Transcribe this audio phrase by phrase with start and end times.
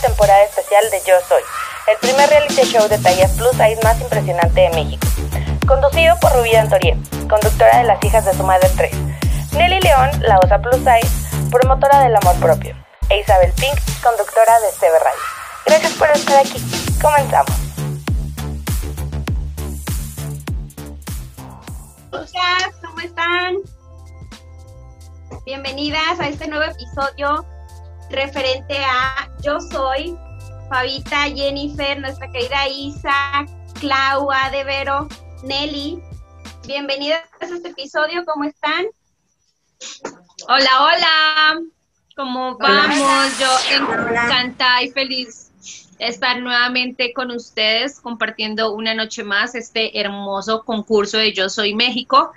[0.00, 1.42] temporada especial de Yo Soy,
[1.88, 5.06] el primer reality show de tallas plus size más impresionante de México.
[5.66, 6.96] Conducido por Rubí Antorie,
[7.28, 8.92] conductora de Las hijas de su madre 3.
[9.52, 12.74] Nelly León, la osa plus size, promotora del amor propio.
[13.10, 15.20] E Isabel Pink, conductora de CB Radio.
[15.66, 16.62] Gracias por estar aquí.
[17.00, 17.52] Comenzamos.
[22.82, 23.56] ¿cómo están?
[25.44, 27.44] Bienvenidas a este nuevo episodio
[28.10, 30.16] referente a Yo Soy,
[30.68, 33.46] Fabita, Jennifer, nuestra querida Isa,
[33.80, 35.08] Clau, Adevero,
[35.42, 36.00] Nelly.
[36.66, 38.86] Bienvenidas a este episodio, ¿cómo están?
[40.48, 41.60] Hola, hola.
[42.16, 43.38] ¿Cómo vamos?
[43.38, 45.52] Yo encantada y feliz
[45.98, 51.74] de estar nuevamente con ustedes compartiendo una noche más este hermoso concurso de Yo Soy
[51.74, 52.32] México.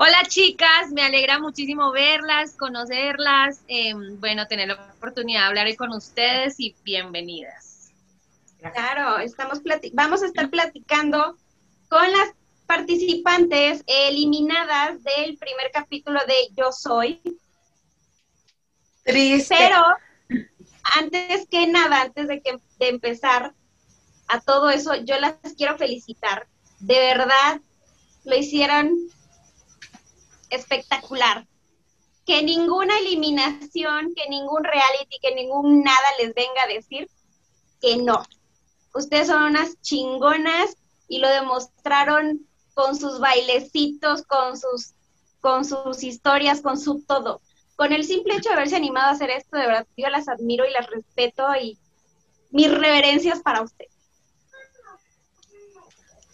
[0.00, 5.74] Hola chicas, me alegra muchísimo verlas, conocerlas, eh, bueno, tener la oportunidad de hablar hoy
[5.74, 7.90] con ustedes y bienvenidas.
[8.60, 9.60] Claro, estamos
[9.94, 11.36] vamos a estar platicando
[11.88, 12.30] con las
[12.68, 17.20] participantes eliminadas del primer capítulo de Yo Soy.
[19.02, 19.56] Triste.
[19.58, 19.82] Pero
[20.96, 23.52] antes que nada, antes de, que, de empezar
[24.28, 26.46] a todo eso, yo las quiero felicitar.
[26.78, 27.60] De verdad,
[28.24, 28.96] lo hicieron
[30.50, 31.46] espectacular.
[32.26, 37.08] Que ninguna eliminación, que ningún reality, que ningún nada les venga a decir
[37.80, 38.22] que no.
[38.94, 40.76] Ustedes son unas chingonas
[41.08, 44.94] y lo demostraron con sus bailecitos, con sus,
[45.40, 47.40] con sus historias, con su todo.
[47.76, 50.66] Con el simple hecho de haberse animado a hacer esto, de verdad, yo las admiro
[50.66, 51.78] y las respeto y
[52.50, 53.97] mis reverencias para ustedes.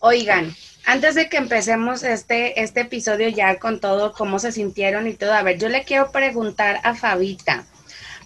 [0.06, 5.14] Oigan, antes de que empecemos este, este episodio ya con todo, cómo se sintieron y
[5.14, 7.64] todo, a ver, yo le quiero preguntar a Fabita.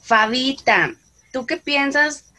[0.03, 0.97] Fabita,
[1.33, 2.33] ¿tú qué piensas?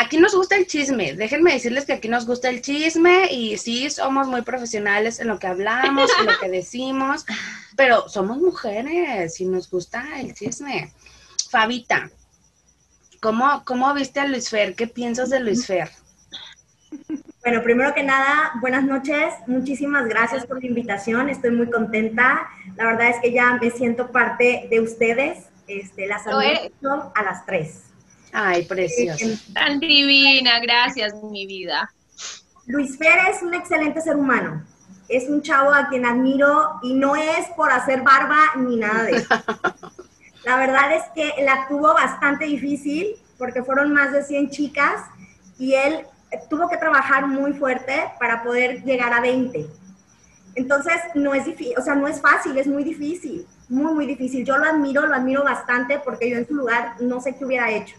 [0.00, 3.88] Aquí nos gusta el chisme, déjenme decirles que aquí nos gusta el chisme y sí
[3.90, 7.24] somos muy profesionales en lo que hablamos, en lo que decimos,
[7.76, 10.92] pero somos mujeres y nos gusta el chisme.
[11.48, 12.10] Fabita,
[13.20, 14.74] ¿cómo, cómo viste a Luis Fer?
[14.74, 15.92] ¿Qué piensas de Luis Fer?
[17.42, 19.32] Bueno, primero que nada, buenas noches.
[19.46, 21.30] Muchísimas gracias por la invitación.
[21.30, 22.50] Estoy muy contenta.
[22.76, 25.46] La verdad es que ya me siento parte de ustedes.
[25.66, 27.84] Este, las admiro a las tres.
[28.32, 29.24] Ay, preciosa.
[29.24, 31.90] Eh, Tan divina, gracias, mi vida.
[32.66, 34.62] Luis Fer es un excelente ser humano.
[35.08, 39.12] Es un chavo a quien admiro y no es por hacer barba ni nada de
[39.12, 39.28] eso.
[40.44, 45.02] La verdad es que la tuvo bastante difícil porque fueron más de 100 chicas
[45.58, 46.06] y él
[46.48, 49.66] tuvo que trabajar muy fuerte para poder llegar a 20.
[50.54, 54.44] Entonces, no es difícil, o sea, no es fácil, es muy difícil, muy, muy difícil.
[54.44, 57.70] Yo lo admiro, lo admiro bastante porque yo en su lugar no sé qué hubiera
[57.70, 57.96] hecho.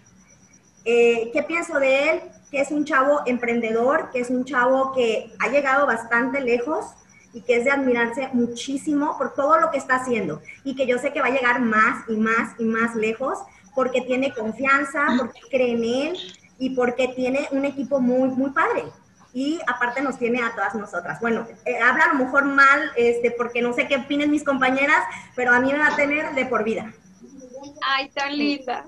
[0.83, 2.21] Eh, ¿Qué pienso de él?
[2.49, 6.85] Que es un chavo emprendedor, que es un chavo que ha llegado bastante lejos
[7.33, 10.97] y que es de admirarse muchísimo por todo lo que está haciendo y que yo
[10.97, 13.37] sé que va a llegar más y más y más lejos
[13.73, 16.17] porque tiene confianza, porque cree en él
[16.61, 18.83] y porque tiene un equipo muy, muy padre.
[19.33, 21.19] Y aparte nos tiene a todas nosotras.
[21.19, 25.03] Bueno, eh, habla a lo mejor mal, este, porque no sé qué opinen mis compañeras,
[25.35, 26.93] pero a mí me va a tener de por vida.
[27.81, 28.85] Ay, tan linda.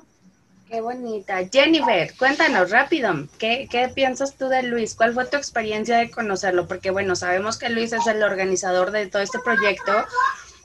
[0.70, 1.40] Qué bonita.
[1.52, 4.94] Jennifer, cuéntanos rápido, ¿qué, ¿qué, piensas tú de Luis?
[4.94, 6.68] ¿Cuál fue tu experiencia de conocerlo?
[6.68, 9.94] Porque bueno, sabemos que Luis es el organizador de todo este proyecto,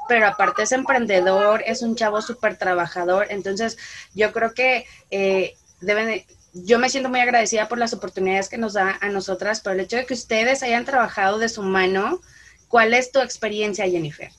[0.09, 3.79] pero aparte es emprendedor, es un chavo súper trabajador, entonces
[4.15, 6.25] yo creo que eh, deben,
[6.65, 9.81] yo me siento muy agradecida por las oportunidades que nos da a nosotras, por el
[9.81, 12.21] hecho de que ustedes hayan trabajado de su mano.
[12.69, 14.31] ¿Cuál es tu experiencia, Jennifer?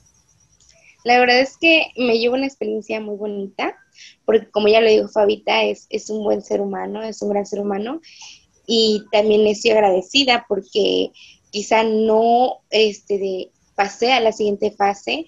[1.04, 3.76] La verdad es que me llevo una experiencia muy bonita,
[4.26, 7.46] porque como ya lo dijo Fabita, es, es un buen ser humano, es un gran
[7.46, 8.02] ser humano,
[8.68, 11.12] y también estoy agradecida porque
[11.50, 15.26] quizá no este, de, pasé a la siguiente fase,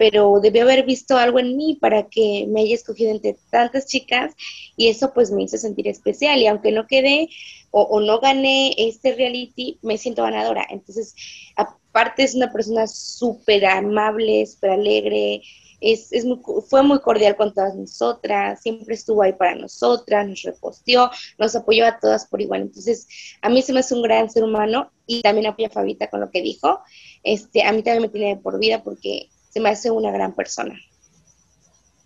[0.00, 4.32] pero debió haber visto algo en mí para que me haya escogido entre tantas chicas
[4.74, 7.28] y eso pues me hizo sentir especial y aunque no quedé
[7.70, 10.66] o, no gané este reality, me siento ganadora.
[10.70, 11.14] Entonces,
[11.54, 15.42] aparte es una persona súper amable, súper alegre,
[15.82, 20.40] es, es muy, fue muy cordial con todas nosotras, siempre estuvo ahí para nosotras, nos
[20.40, 22.62] reposteó, nos apoyó a todas por igual.
[22.62, 23.06] Entonces,
[23.42, 26.20] a mí se me hace un gran ser humano y también apoya a Fabita con
[26.20, 26.80] lo que dijo.
[27.22, 30.74] Este, a mí también me tiene por vida porque se me hace una gran persona.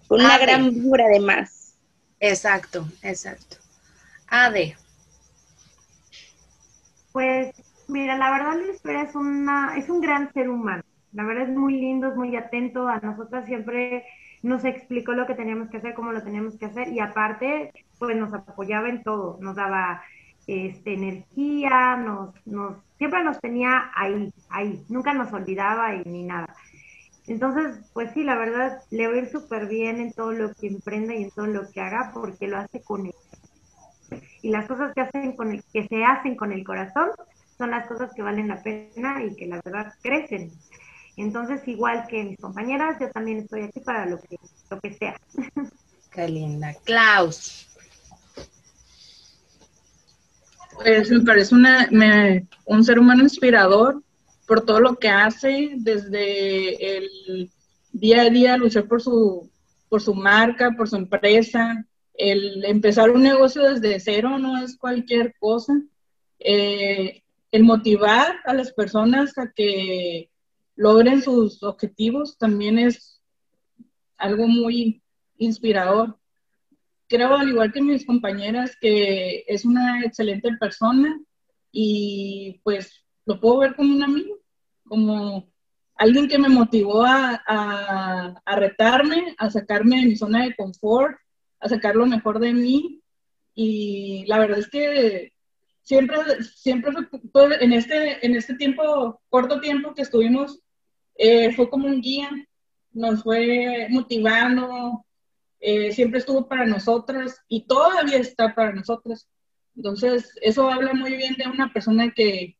[0.09, 0.47] Con una Ade.
[0.47, 1.77] gran vibra además.
[2.19, 3.57] Exacto, exacto.
[4.29, 4.77] Ade.
[7.13, 7.55] Pues
[7.87, 10.83] mira, la verdad Luis Pérez es, una, es un gran ser humano.
[11.13, 12.89] La verdad es muy lindo, es muy atento.
[12.89, 14.05] A nosotras siempre
[14.43, 18.17] nos explicó lo que teníamos que hacer, cómo lo teníamos que hacer y aparte, pues
[18.17, 20.03] nos apoyaba en todo, nos daba
[20.47, 26.55] este, energía, nos, nos, siempre nos tenía ahí, ahí, nunca nos olvidaba y ni nada.
[27.27, 30.67] Entonces, pues sí, la verdad, le va a ir súper bien en todo lo que
[30.67, 33.15] emprenda y en todo lo que haga porque lo hace con él.
[34.43, 37.09] Y las cosas que, hacen con el, que se hacen con el corazón
[37.57, 40.53] son las cosas que valen la pena y que la verdad crecen.
[41.17, 44.37] Entonces, igual que mis compañeras, yo también estoy aquí para lo que,
[44.71, 45.17] lo que sea.
[46.13, 46.75] Qué linda.
[46.85, 47.71] Klaus.
[50.75, 51.89] Pues me parece una,
[52.67, 54.04] un ser humano inspirador
[54.47, 57.51] por todo lo que hace, desde el
[57.93, 59.51] día a día luchar por su,
[59.89, 61.87] por su marca, por su empresa.
[62.13, 65.81] El empezar un negocio desde cero no es cualquier cosa.
[66.39, 70.31] Eh, el motivar a las personas a que
[70.77, 73.23] logren sus objetivos también es
[74.17, 75.03] algo muy
[75.39, 76.19] inspirador.
[77.09, 81.21] Creo, al igual que mis compañeras, que es una excelente persona
[81.71, 84.39] y pues lo puedo ver como un amigo,
[84.85, 85.49] como
[85.97, 87.43] alguien que me motivó a,
[88.45, 91.17] a, retarme, a sacarme de mi zona de confort,
[91.61, 93.01] a sacar lo mejor de mí.
[93.55, 95.33] Y la verdad es que
[95.83, 96.93] siempre, siempre
[97.33, 100.61] fue, en, este, en este tiempo, corto tiempo que estuvimos
[101.17, 102.31] eh, fue como un guía,
[102.93, 105.05] nos fue motivando,
[105.61, 109.29] eh, siempre estuvo para nosotras y todavía está para nosotras.
[109.77, 112.57] Entonces, eso habla muy bien de una persona que,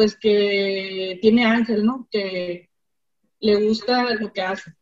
[0.00, 2.08] pues, que tiene ángel, ¿no?
[2.10, 2.70] Que
[3.38, 4.72] le gusta lo que hace.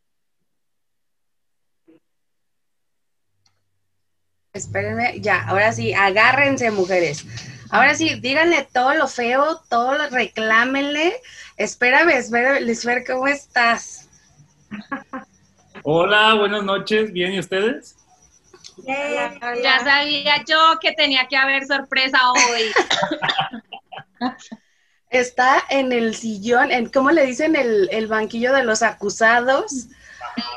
[4.53, 7.27] Espérenme, ya, ahora sí, agárrense, mujeres.
[7.71, 11.21] Ahora sí, díganle todo lo feo, todo lo reclámenle.
[11.57, 14.09] Espérame, espérame, Lisfer, ¿cómo estás?
[15.83, 17.97] Hola, buenas noches, ¿bien y ustedes?
[18.87, 22.71] Ya sabía yo que tenía que haber sorpresa hoy.
[25.11, 27.57] Está en el sillón, en, ¿cómo le dicen?
[27.57, 29.87] El, el banquillo de los acusados.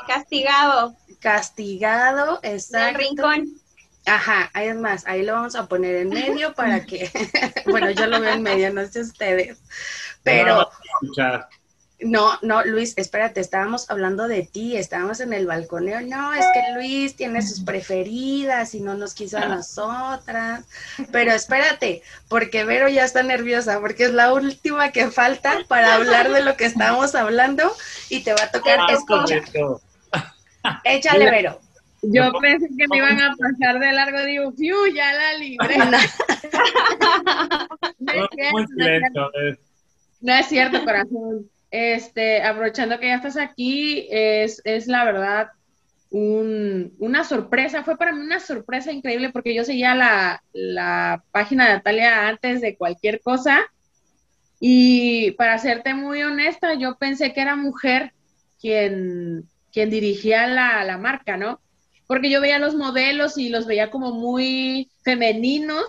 [0.06, 0.94] Castigado.
[1.20, 2.88] Castigado, exacto.
[2.88, 3.62] En el rincón.
[4.04, 7.08] Ajá, es más, ahí lo vamos a poner en medio para que,
[7.66, 9.58] bueno, yo lo veo en medio, no sé ustedes,
[10.24, 10.68] pero...
[11.16, 11.46] No, no,
[12.64, 16.00] Luis, espérate, estábamos hablando de ti, estábamos en el balconeo.
[16.02, 20.64] No, es que Luis tiene sus preferidas y no nos quiso a nosotras.
[21.10, 26.30] Pero espérate, porque Vero ya está nerviosa, porque es la última que falta para hablar
[26.30, 27.72] de lo que estábamos hablando
[28.08, 29.42] y te va a tocar escuchar.
[30.84, 31.60] Échale, Vero.
[32.02, 34.88] Yo pensé que me iban a pasar de largo, digo, ¡fiu!
[34.92, 35.78] Ya la libré.
[40.20, 41.48] no, es cierto, corazón.
[41.72, 45.48] Este, aprovechando que ya estás aquí, es, es la verdad
[46.10, 51.66] un, una sorpresa, fue para mí una sorpresa increíble porque yo seguía la, la página
[51.66, 53.60] de Natalia antes de cualquier cosa
[54.60, 58.12] y para serte muy honesta, yo pensé que era mujer
[58.60, 61.60] quien, quien dirigía la, la marca, ¿no?
[62.12, 65.82] porque yo veía los modelos y los veía como muy femeninos.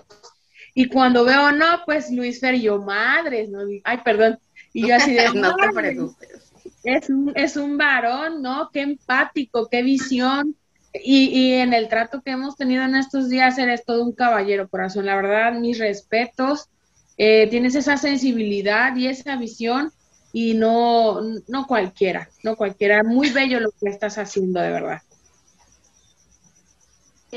[0.74, 3.60] Y cuando veo, no, pues Luis Fer, yo, madres, ¿no?
[3.84, 4.38] Ay, perdón.
[4.74, 6.52] Y yo así de, no te preocupes.
[6.82, 8.68] Es un, es un varón, ¿no?
[8.70, 10.54] Qué empático, qué visión.
[10.92, 14.68] Y, y, en el trato que hemos tenido en estos días, eres todo un caballero,
[14.68, 15.06] corazón.
[15.06, 16.68] La verdad, mis respetos.
[17.16, 19.92] Eh, tienes esa sensibilidad y esa visión
[20.32, 23.02] y no, no cualquiera, no cualquiera.
[23.02, 25.00] Muy bello lo que estás haciendo, de verdad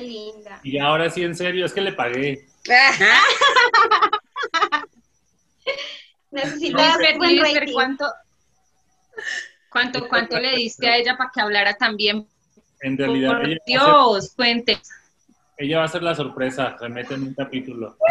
[0.01, 0.60] linda.
[0.63, 2.46] Y ahora sí, en serio, es que le pagué.
[6.31, 6.98] Necesitas
[7.74, 8.05] ¿cuánto,
[9.69, 12.27] cuánto, cuánto le diste a ella para que hablara también?
[12.81, 14.79] En realidad, Dios, cuente.
[15.57, 17.98] Ella va a ser la sorpresa, se mete en un capítulo.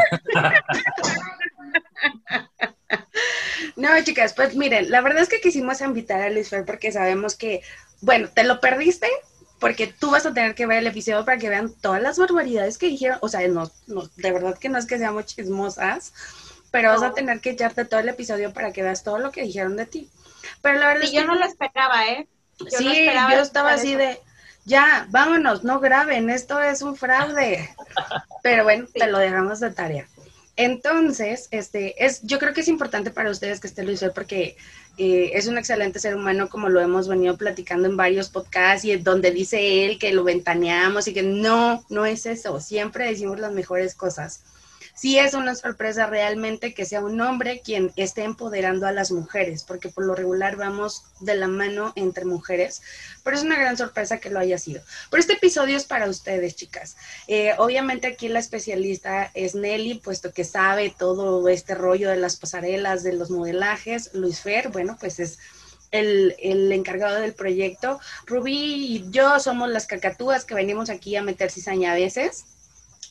[3.77, 7.37] No, chicas, pues miren, la verdad es que quisimos invitar a Luis Fer porque sabemos
[7.37, 7.61] que,
[8.01, 9.09] bueno, te lo perdiste,
[9.61, 12.79] porque tú vas a tener que ver el episodio para que vean todas las barbaridades
[12.79, 13.19] que dijeron.
[13.21, 13.71] O sea, no,
[14.17, 16.15] de verdad que no es que seamos chismosas,
[16.77, 19.45] pero vas a tener que echarte todo el episodio para que veas todo lo que
[19.45, 20.11] dijeron de ti.
[20.61, 22.29] Pero la verdad es yo no lo esperaba, ¿eh?
[22.69, 24.21] sí, yo estaba así de,
[24.67, 27.75] ya, vámonos, no graben, esto es un fraude.
[28.43, 30.07] Pero bueno, te lo dejamos de tarea.
[30.55, 34.59] Entonces, este, es, yo creo que es importante para ustedes que esté Luis porque
[34.99, 38.95] eh, es un excelente ser humano, como lo hemos venido platicando en varios podcasts y
[38.97, 43.53] donde dice él que lo ventaneamos y que no, no es eso, siempre decimos las
[43.53, 44.43] mejores cosas.
[44.97, 49.63] Sí es una sorpresa realmente que sea un hombre quien esté empoderando a las mujeres,
[49.63, 52.83] porque por lo regular vamos de la mano entre mujeres,
[53.23, 54.83] pero es una gran sorpresa que lo haya sido.
[55.11, 56.97] Pero este episodio es para ustedes, chicas.
[57.29, 62.37] Eh, obviamente aquí la especialista es Nelly, puesto que sabe todo este rollo de las
[62.37, 64.11] pasarelas, de los modelajes.
[64.15, 65.39] Luis Fer, bueno, pues es
[65.91, 68.01] el, el, encargado del proyecto.
[68.25, 72.47] Rubí y yo somos las cacatúas que venimos aquí a meter cizaña a veces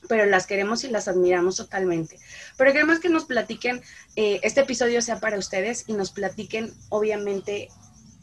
[0.08, 2.20] pero las queremos y las admiramos totalmente.
[2.58, 3.82] Pero queremos que nos platiquen,
[4.16, 7.70] eh, este episodio sea para ustedes y nos platiquen, obviamente,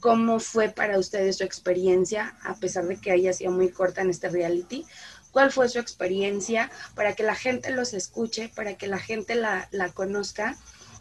[0.01, 4.11] cómo fue para ustedes su experiencia, a pesar de que haya sido muy corta en
[4.11, 4.85] este reality.
[5.31, 9.69] ¿Cuál fue su experiencia para que la gente los escuche, para que la gente la,
[9.71, 10.59] la conozca?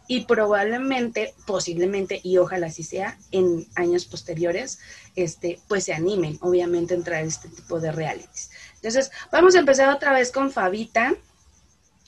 [0.08, 4.78] y probablemente, posiblemente, y ojalá así sea, en años posteriores,
[5.14, 8.50] este, pues se animen, obviamente, a entrar a este tipo de realities.
[8.82, 11.14] Entonces, vamos a empezar otra vez con Fabita,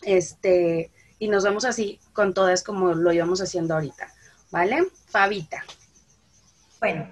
[0.03, 0.91] este,
[1.21, 4.13] y nos vamos así con todas como lo íbamos haciendo ahorita,
[4.51, 4.85] ¿vale?
[5.07, 5.65] Fabita.
[6.81, 7.09] Bueno,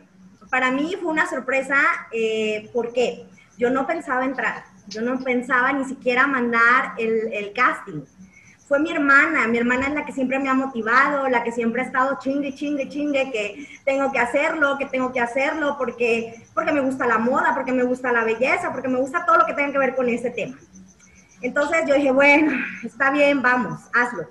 [0.51, 3.25] para mí fue una sorpresa eh, porque
[3.57, 8.03] yo no pensaba entrar, yo no pensaba ni siquiera mandar el, el casting
[8.73, 9.47] fue mi hermana.
[9.49, 12.55] Mi hermana es la que siempre me ha motivado, la que siempre ha estado chingue,
[12.55, 17.19] chingue, chingue, que tengo que hacerlo, que tengo que hacerlo, porque, porque me gusta la
[17.19, 19.95] moda, porque me gusta la belleza, porque me gusta todo lo que tenga que ver
[19.95, 20.57] con ese tema.
[21.43, 22.51] Entonces yo dije, bueno,
[22.83, 24.27] está bien, vamos, hazlo.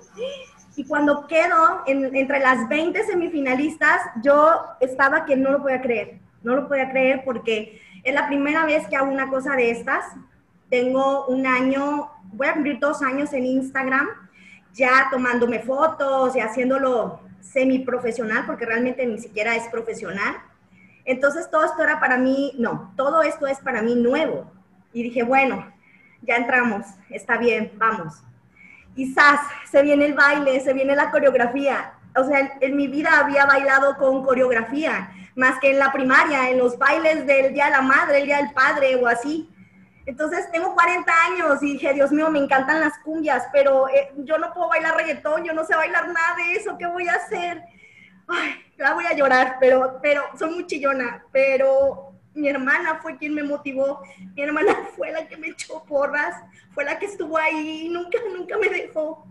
[0.74, 6.56] Y cuando quedo entre las 20 semifinalistas, yo estaba que no lo podía creer, no
[6.56, 10.04] lo podía creer porque es la primera vez que hago una cosa de estas.
[10.68, 14.08] Tengo un año, voy a cumplir dos años en Instagram
[14.72, 20.36] ya tomándome fotos y haciéndolo semi-profesional, porque realmente ni siquiera es profesional.
[21.04, 24.50] Entonces todo esto era para mí, no, todo esto es para mí nuevo.
[24.92, 25.72] Y dije, bueno,
[26.22, 28.22] ya entramos, está bien, vamos.
[28.94, 29.40] Y ¡zas!
[29.70, 31.94] Se viene el baile, se viene la coreografía.
[32.14, 36.58] O sea, en mi vida había bailado con coreografía, más que en la primaria, en
[36.58, 39.48] los bailes del Día de la Madre, el Día del Padre o así.
[40.04, 44.36] Entonces tengo 40 años y dije, Dios mío, me encantan las cumbias, pero eh, yo
[44.38, 47.62] no puedo bailar reggaetón, yo no sé bailar nada de eso, ¿qué voy a hacer?
[48.26, 53.34] Ay, la voy a llorar, pero, pero soy muy chillona, pero mi hermana fue quien
[53.34, 54.02] me motivó,
[54.34, 56.34] mi hermana fue la que me echó porras,
[56.72, 59.26] fue la que estuvo ahí, nunca, nunca me dejó.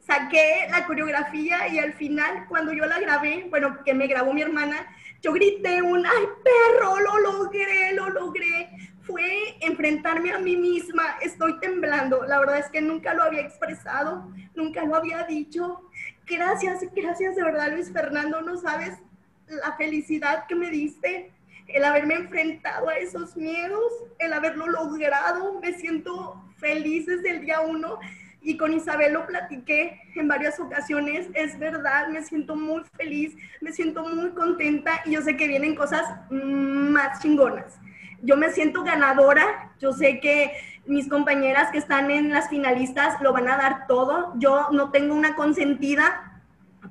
[0.00, 4.42] Saqué la coreografía y al final, cuando yo la grabé, bueno, que me grabó mi
[4.42, 4.88] hermana,
[5.22, 8.70] yo grité un, ay perro, lo logré, lo logré,
[9.10, 11.16] fue enfrentarme a mí misma.
[11.20, 12.24] Estoy temblando.
[12.24, 15.82] La verdad es que nunca lo había expresado, nunca lo había dicho.
[16.26, 18.40] Gracias, gracias de verdad, Luis Fernando.
[18.42, 18.98] No sabes
[19.46, 21.32] la felicidad que me diste,
[21.66, 25.60] el haberme enfrentado a esos miedos, el haberlo logrado.
[25.60, 27.98] Me siento feliz desde el día uno
[28.42, 31.28] y con Isabel lo platiqué en varias ocasiones.
[31.34, 35.74] Es verdad, me siento muy feliz, me siento muy contenta y yo sé que vienen
[35.74, 37.78] cosas más chingonas
[38.22, 40.52] yo me siento ganadora, yo sé que
[40.86, 45.14] mis compañeras que están en las finalistas lo van a dar todo, yo no tengo
[45.14, 46.42] una consentida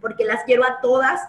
[0.01, 1.21] porque las quiero a todas.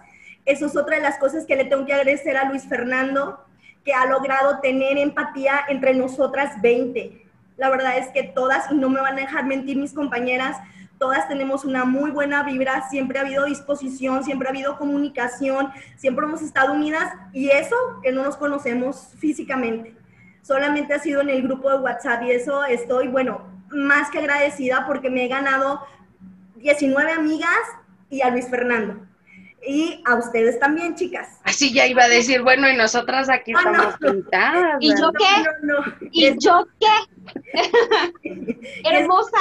[0.44, 3.44] Eso es otra de las cosas que le tengo que agradecer a Luis Fernando,
[3.84, 7.26] que ha logrado tener empatía entre nosotras 20.
[7.56, 10.56] La verdad es que todas, y no me van a dejar mentir mis compañeras,
[11.00, 16.26] todas tenemos una muy buena vibra, siempre ha habido disposición, siempre ha habido comunicación, siempre
[16.26, 19.96] hemos estado unidas y eso que no nos conocemos físicamente.
[20.42, 23.40] Solamente ha sido en el grupo de WhatsApp y eso estoy, bueno,
[23.70, 25.80] más que agradecida porque me he ganado
[26.56, 27.48] 19 amigas
[28.10, 29.00] y a Luis Fernando.
[29.66, 31.38] Y a ustedes también, chicas.
[31.44, 34.76] Así ya iba a decir, bueno, y nosotras aquí ah, estamos pintadas.
[34.80, 36.08] ¿Y yo qué?
[36.12, 37.10] ¿Y yo qué?
[38.84, 39.38] Hermosa.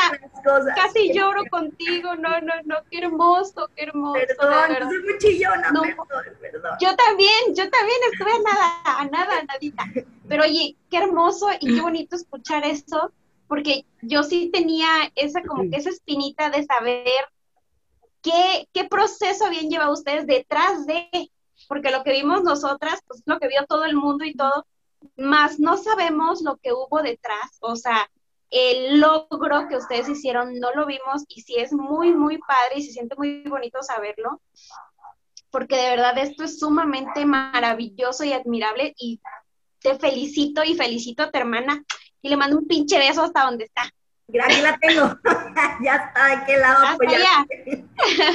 [0.76, 2.16] Casi lloro contigo.
[2.16, 2.76] No, no, no.
[2.92, 4.20] Qué hermoso, qué hermoso.
[4.38, 5.72] Perdón, soy muy chillona.
[5.72, 9.86] perdón, Yo también, yo también estuve a nada, a nada, a nadita.
[10.28, 13.12] Pero oye, qué hermoso y qué bonito escuchar eso,
[13.48, 17.06] porque yo sí tenía esa como que esa espinita de saber
[18.22, 21.32] ¿qué, proceso habían llevado ustedes detrás de?
[21.68, 24.66] Porque lo que vimos nosotras, pues lo que vio todo el mundo y todo,
[25.16, 28.10] más no sabemos lo que hubo detrás, o sea,
[28.50, 32.84] el logro que ustedes hicieron no lo vimos y sí es muy, muy padre y
[32.84, 34.42] se siente muy bonito saberlo,
[35.52, 39.22] porque de verdad esto es sumamente maravilloso y admirable y
[39.80, 41.84] te felicito y felicito a tu hermana
[42.22, 43.84] y le mando un pinche beso hasta donde está.
[44.38, 45.18] Aquí la tengo.
[45.84, 46.98] ya está, ¿de qué lado?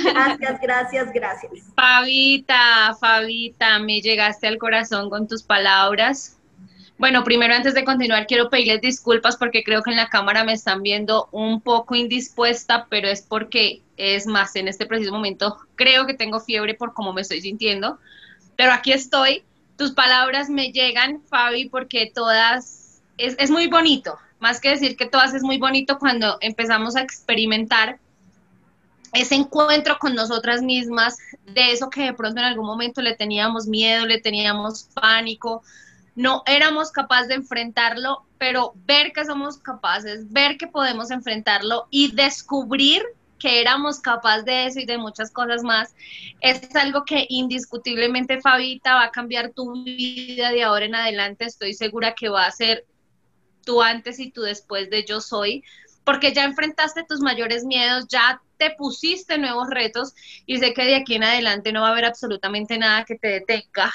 [0.05, 1.53] Gracias, gracias, gracias.
[1.77, 6.37] Fabita, Fabita, me llegaste al corazón con tus palabras.
[6.97, 10.53] Bueno, primero antes de continuar quiero pedirles disculpas porque creo que en la cámara me
[10.53, 16.07] están viendo un poco indispuesta, pero es porque es más, en este preciso momento creo
[16.07, 17.99] que tengo fiebre por cómo me estoy sintiendo,
[18.57, 19.45] pero aquí estoy.
[19.77, 25.07] Tus palabras me llegan, Fabi, porque todas, es, es muy bonito, más que decir que
[25.07, 27.99] todas es muy bonito cuando empezamos a experimentar
[29.13, 33.67] ese encuentro con nosotras mismas, de eso que de pronto en algún momento le teníamos
[33.67, 35.63] miedo, le teníamos pánico,
[36.17, 42.13] no éramos capaces de enfrentarlo, pero ver que somos capaces, ver que podemos enfrentarlo y
[42.13, 43.03] descubrir
[43.39, 45.95] que éramos capaces de eso y de muchas cosas más,
[46.41, 51.45] es algo que indiscutiblemente, Fabita, va a cambiar tu vida de ahora en adelante.
[51.45, 52.87] Estoy segura que va a ser
[53.65, 55.65] tú antes y tú después de yo soy,
[56.05, 60.15] porque ya enfrentaste tus mayores miedos, ya te pusiste nuevos retos
[60.47, 63.29] y sé que de aquí en adelante no va a haber absolutamente nada que te
[63.29, 63.93] detenga,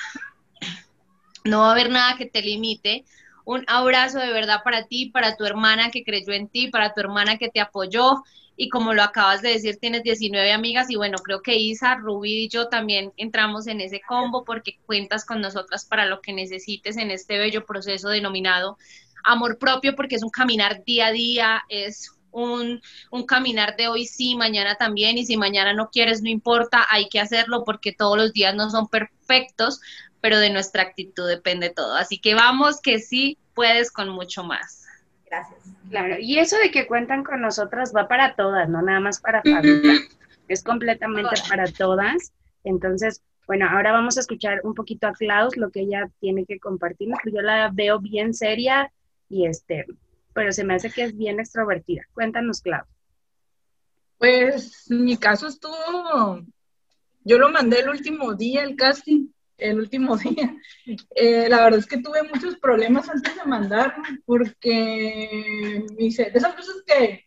[1.45, 3.05] no va a haber nada que te limite.
[3.45, 6.99] Un abrazo de verdad para ti, para tu hermana que creyó en ti, para tu
[6.99, 8.23] hermana que te apoyó.
[8.55, 12.43] Y como lo acabas de decir, tienes 19 amigas y bueno, creo que Isa, Ruby
[12.43, 16.97] y yo también entramos en ese combo porque cuentas con nosotras para lo que necesites
[16.97, 18.77] en este bello proceso denominado
[19.23, 24.05] amor propio, porque es un caminar día a día, es un, un, caminar de hoy
[24.05, 28.17] sí, mañana también, y si mañana no quieres, no importa, hay que hacerlo porque todos
[28.17, 29.81] los días no son perfectos,
[30.21, 31.95] pero de nuestra actitud depende todo.
[31.95, 34.85] Así que vamos que sí puedes con mucho más.
[35.25, 35.59] Gracias.
[35.89, 39.41] Claro, y eso de que cuentan con nosotras va para todas, no nada más para
[39.41, 39.93] Fabita,
[40.47, 42.33] es completamente para todas.
[42.63, 46.59] Entonces, bueno, ahora vamos a escuchar un poquito a Klaus, lo que ella tiene que
[46.59, 48.91] compartir, porque yo la veo bien seria
[49.29, 49.85] y este,
[50.33, 52.03] pero se me hace que es bien extrovertida.
[52.13, 52.87] Cuéntanos, Klaus.
[54.17, 56.41] Pues mi caso estuvo,
[57.23, 60.55] yo lo mandé el último día, el casting, el último día.
[61.15, 66.55] Eh, la verdad es que tuve muchos problemas antes de mandarlo, porque mi de esas
[66.55, 67.25] cosas que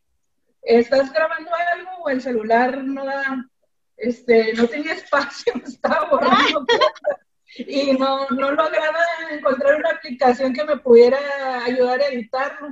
[0.63, 3.49] estás grabando algo o el celular no da,
[3.97, 6.67] este, no tenía espacio, estaba borrando
[7.57, 11.19] y no, no lograba encontrar una aplicación que me pudiera
[11.65, 12.69] ayudar a editarlo.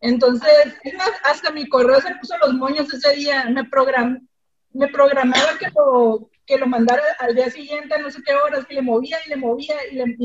[0.00, 0.76] Entonces,
[1.24, 4.26] hasta mi correo se puso los moños ese día, me, program,
[4.72, 8.66] me programaba que lo, que lo mandara al día siguiente a no sé qué horas,
[8.66, 10.16] que le movía y le movía y, le,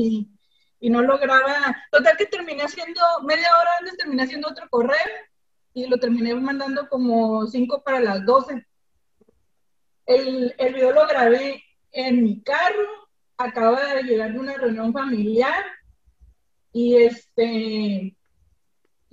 [0.80, 1.76] y, no lograba.
[1.90, 4.96] Total que terminé haciendo, media hora antes terminé haciendo otro correo
[5.72, 8.66] y lo terminé mandando como 5 para las 12.
[10.06, 11.62] El, el video lo grabé
[11.92, 12.99] en mi carro,
[13.44, 15.64] acaba de llegar de una reunión familiar
[16.72, 18.16] y este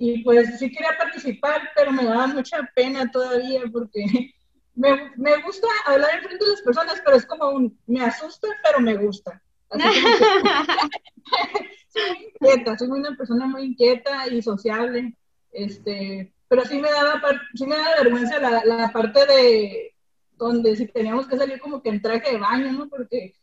[0.00, 4.04] y pues sí quería participar, pero me daba mucha pena todavía porque
[4.74, 8.46] me, me, gusta hablar en frente de las personas, pero es como un, me asusta,
[8.62, 9.42] pero me gusta.
[11.88, 15.14] soy muy inquieta, soy una persona muy inquieta y sociable,
[15.52, 17.20] este, pero sí me daba,
[17.54, 19.94] sí me daba vergüenza la, la parte de
[20.36, 22.88] donde si teníamos que salir como que en traje de baño, ¿no?
[22.88, 23.34] Porque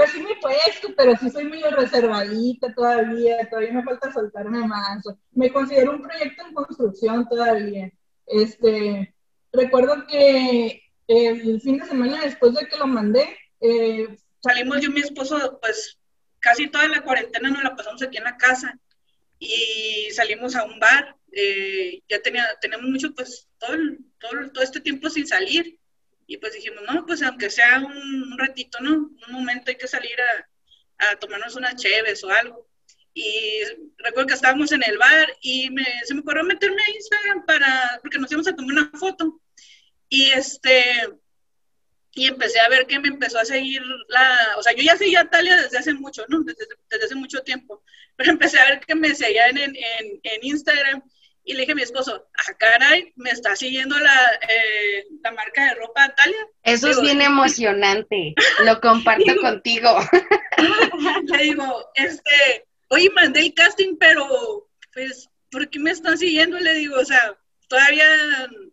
[0.00, 4.66] pues sí me he puesto, pero sí soy muy reservadita todavía, todavía me falta soltarme
[4.66, 5.04] más.
[5.32, 7.92] Me considero un proyecto en construcción todavía.
[8.26, 9.14] Este,
[9.52, 14.94] recuerdo que el fin de semana después de que lo mandé, eh, salimos yo y
[14.94, 15.98] mi esposo, pues
[16.38, 18.78] casi toda la cuarentena nos la pasamos aquí en la casa
[19.38, 21.14] y salimos a un bar.
[21.30, 23.76] Eh, ya tenía, tenemos mucho, pues todo,
[24.18, 25.78] todo, todo este tiempo sin salir
[26.30, 28.92] y pues dijimos, no, pues aunque sea un, ratito, ¿no?
[28.92, 32.68] Un momento hay que salir a, a tomarnos unas cheves o algo.
[33.12, 33.62] Y
[33.98, 37.98] recuerdo que estábamos en el bar y me, se me ocurrió meterme a Instagram para,
[38.00, 39.40] porque nos íbamos a tomar una foto.
[40.08, 41.08] Y este,
[42.12, 45.22] y empecé a ver que me empezó a seguir la, o sea, yo ya seguía
[45.22, 46.44] a Talia desde hace mucho, ¿no?
[46.44, 47.82] Desde, desde hace mucho tiempo,
[48.14, 51.02] pero empecé a ver que me seguían en, en, en Instagram
[51.44, 55.64] y le dije a mi esposo, ah, caray, me está siguiendo la, eh, la marca
[55.64, 56.46] de ropa Talia.
[56.62, 59.98] Eso es bien emocionante, lo comparto contigo.
[61.24, 66.58] Le digo, este, oye, mandé el casting, pero, pues, ¿por qué me están siguiendo?
[66.58, 67.36] Le digo, o sea,
[67.68, 68.06] todavía,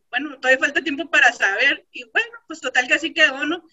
[0.09, 1.85] bueno, todavía falta tiempo para saber.
[1.91, 3.63] Y bueno, pues total que así quedó, ¿no?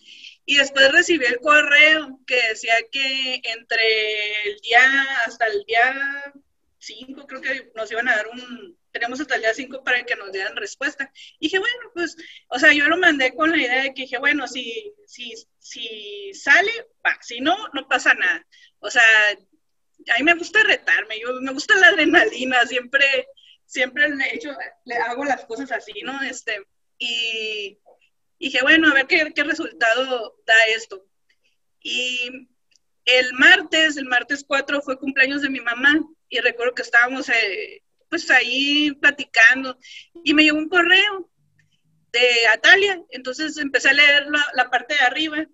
[0.47, 6.35] Y después recibí el correo que decía que entre el día, hasta el día
[6.79, 10.15] 5, creo que nos iban a dar un, tenemos hasta el día 5 para que
[10.15, 11.11] nos dieran respuesta.
[11.41, 12.17] Y dije, bueno, pues,
[12.49, 16.33] o sea, yo lo mandé con la idea de que dije, bueno, si, si, si
[16.33, 16.71] sale,
[17.05, 18.47] va, si no, no pasa nada.
[18.79, 19.03] O sea,
[19.33, 23.05] a mí me gusta retarme, yo me gusta la adrenalina, siempre,
[23.67, 26.23] siempre le, hecho, le hago las cosas así, ¿no?
[26.23, 26.65] Este,
[26.97, 27.81] y,
[28.39, 31.05] dije, bueno, a ver qué, qué resultado da esto.
[31.81, 32.49] Y
[33.07, 37.84] el martes, el martes 4 fue cumpleaños de mi mamá y recuerdo que estábamos eh,
[38.09, 39.79] pues ahí platicando
[40.23, 41.31] y me llegó un correo
[42.13, 45.47] de Atalia, entonces empecé a leer la, la parte de arriba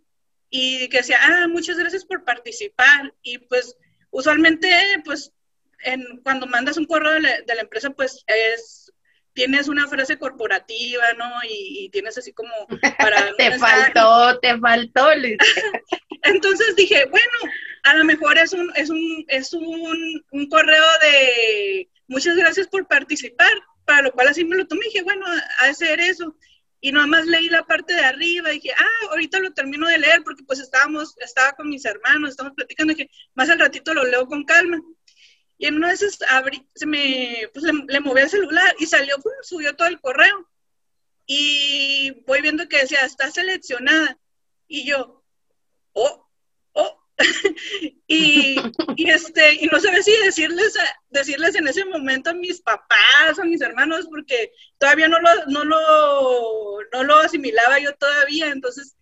[0.50, 3.76] y que decía, ah, muchas gracias por participar y pues
[4.10, 4.68] usualmente
[5.04, 5.32] pues
[5.84, 8.92] en, cuando mandas un correo de la, de la empresa pues es
[9.32, 11.30] tienes una frase corporativa, ¿no?
[11.48, 12.50] Y, y tienes así como
[12.98, 13.34] para...
[13.36, 15.38] te faltó, te faltó, Luis.
[16.22, 21.88] Entonces dije, bueno, a lo mejor es un, es un, es un, un correo de
[22.10, 23.52] muchas gracias por participar,
[23.84, 26.36] para lo cual así me lo tomé dije, bueno, a, hacer eso.
[26.82, 30.22] Y nomás leí la parte de arriba y dije, ah, ahorita lo termino de leer
[30.24, 34.04] porque pues estábamos, estaba con mis hermanos, estamos platicando, y dije, más al ratito lo
[34.04, 34.80] leo con calma.
[35.56, 39.16] Y en una de esas abrí, se me, pues le, moví el celular y salió,
[39.18, 40.48] pum, subió todo el correo.
[41.26, 44.18] Y voy viendo que decía, está seleccionada.
[44.66, 45.22] Y yo,
[45.92, 46.29] oh.
[48.06, 48.56] y,
[48.96, 50.74] y, este, y no sabía si decirles,
[51.10, 55.64] decirles en ese momento a mis papás, a mis hermanos, porque todavía no lo, no
[55.64, 58.48] lo, no lo asimilaba yo todavía.
[58.48, 58.96] Entonces,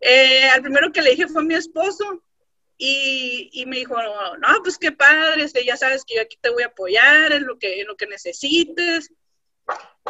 [0.00, 2.22] eh, al primero que le dije fue a mi esposo.
[2.80, 3.96] Y, y, me dijo,
[4.38, 7.44] no, pues qué padre, este, ya sabes que yo aquí te voy a apoyar en
[7.44, 9.12] lo que, en lo que necesites.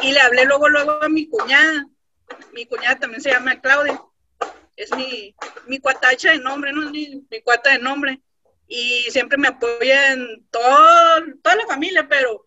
[0.03, 1.87] Y le hablé luego, luego a mi cuñada.
[2.53, 3.99] Mi cuñada también se llama Claudia.
[4.79, 5.35] Es mi,
[5.67, 6.89] mi cuatacha de nombre, ¿no?
[6.89, 8.21] Mi, mi cuata de nombre.
[8.67, 12.45] Y siempre me apoya en todo, toda la familia, pero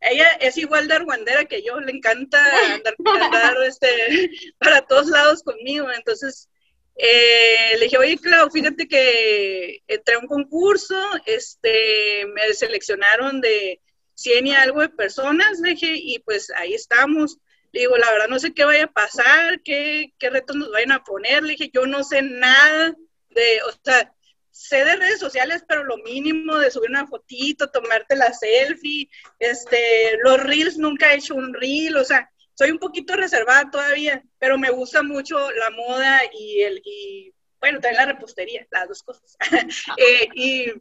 [0.00, 2.38] ella es igual de argüendera que yo, le encanta
[2.74, 3.88] andar, andar este,
[4.58, 5.90] para todos lados conmigo.
[5.90, 6.48] Entonces,
[6.94, 13.80] eh, le dije, oye, Clau, fíjate que entré a un concurso, este, me seleccionaron de
[14.14, 17.38] 100 y algo de personas, le dije, y pues ahí estamos.
[17.78, 21.04] Digo, la verdad no sé qué vaya a pasar, qué, qué retos nos vayan a
[21.04, 21.42] poner.
[21.42, 22.94] Le dije, yo no sé nada
[23.30, 24.12] de, o sea,
[24.50, 30.18] sé de redes sociales, pero lo mínimo de subir una fotito, tomarte la selfie, este,
[30.22, 34.56] los reels, nunca he hecho un reel, o sea, soy un poquito reservada todavía, pero
[34.56, 39.36] me gusta mucho la moda y el, y, bueno, también la repostería, las dos cosas.
[39.98, 40.72] eh, y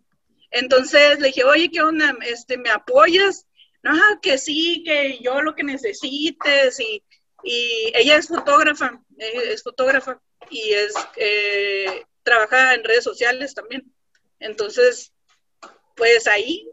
[0.51, 2.15] entonces le dije, oye, ¿qué onda?
[2.25, 3.45] Este, ¿Me apoyas?
[3.85, 6.79] No, que sí, que yo lo que necesites.
[6.79, 7.03] Y,
[7.43, 10.19] y ella es fotógrafa, eh, es fotógrafa
[10.49, 13.93] y es, eh, trabaja en redes sociales también.
[14.39, 15.13] Entonces,
[15.95, 16.67] pues ahí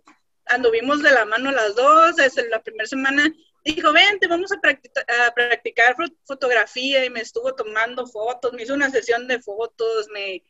[0.47, 3.31] anduvimos de la mano las dos, desde la primera semana
[3.63, 5.95] dijo, vente, vamos a, practicar, a practicar
[6.25, 10.43] fotografía y me estuvo tomando fotos, me hizo una sesión de fotos, me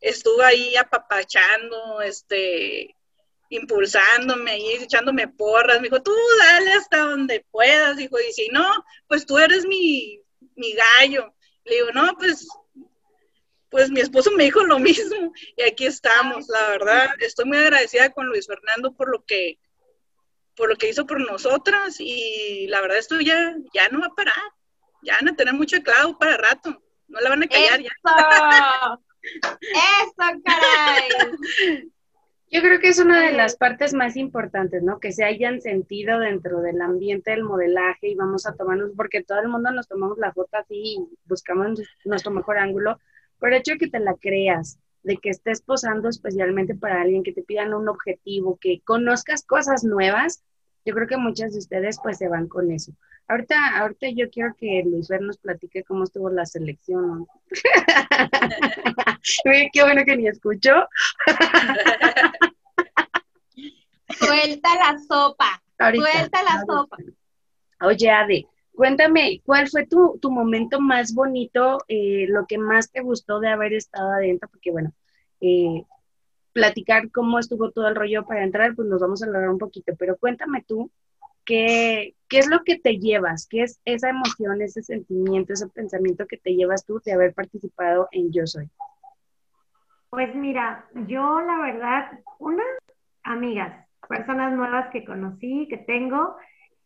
[0.00, 2.94] estuvo ahí apapachando, este,
[3.50, 8.68] impulsándome y echándome porras, me dijo, tú dale hasta donde puedas, dijo, y si no,
[9.06, 10.20] pues tú eres mi,
[10.54, 11.34] mi gallo.
[11.64, 12.46] Le digo, no, pues,
[13.70, 18.10] pues mi esposo me dijo lo mismo y aquí estamos, la verdad, estoy muy agradecida
[18.10, 19.58] con Luis Fernando por lo que
[20.58, 24.14] por lo que hizo por nosotras y la verdad esto ya, ya no va a
[24.14, 24.34] parar.
[25.02, 26.82] Ya van a tener mucho clavo para rato.
[27.06, 27.88] No la van a callar ¡Eso!
[27.88, 28.98] ya.
[30.02, 31.88] ¡Eso, caray!
[32.50, 35.00] Yo creo que es una de las partes más importantes, ¿no?
[35.00, 39.40] Que se hayan sentido dentro del ambiente del modelaje y vamos a tomarnos, porque todo
[39.40, 42.98] el mundo nos tomamos la foto así y buscamos nuestro mejor ángulo,
[43.38, 47.22] pero el hecho de que te la creas, de que estés posando especialmente para alguien,
[47.22, 50.42] que te pidan un objetivo, que conozcas cosas nuevas,
[50.84, 52.92] yo creo que muchas de ustedes pues se van con eso.
[53.28, 57.18] Ahorita, ahorita yo quiero que Luis Ver nos platique cómo estuvo la selección.
[57.20, 57.26] ¿no?
[59.72, 60.86] Qué bueno que ni escuchó.
[64.18, 65.62] Suelta la sopa.
[65.78, 66.72] Ahorita, Suelta la ahorita.
[66.72, 66.96] sopa.
[67.82, 73.00] Oye, Ade, cuéntame, ¿cuál fue tu, tu momento más bonito, eh, lo que más te
[73.02, 74.48] gustó de haber estado adentro?
[74.48, 74.92] Porque bueno,
[75.40, 75.84] eh,
[76.52, 79.94] platicar cómo estuvo todo el rollo para entrar, pues nos vamos a hablar un poquito,
[79.98, 80.90] pero cuéntame tú,
[81.44, 83.46] ¿qué, ¿qué es lo que te llevas?
[83.48, 88.08] ¿Qué es esa emoción, ese sentimiento, ese pensamiento que te llevas tú de haber participado
[88.12, 88.68] en Yo Soy?
[90.10, 92.66] Pues mira, yo la verdad, unas
[93.22, 96.36] amigas, personas nuevas que conocí, que tengo,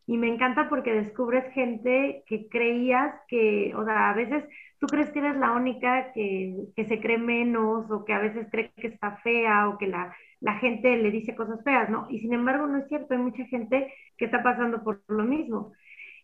[0.07, 4.45] y me encanta porque descubres gente que creías que, o sea, a veces
[4.83, 8.49] tú crees que eres la única que, que, se cree menos o que a veces
[8.51, 12.09] cree que está fea o que la, la, gente le dice cosas feas, ¿no?
[12.11, 15.73] Y sin embargo no es cierto, hay mucha gente que está pasando por lo mismo.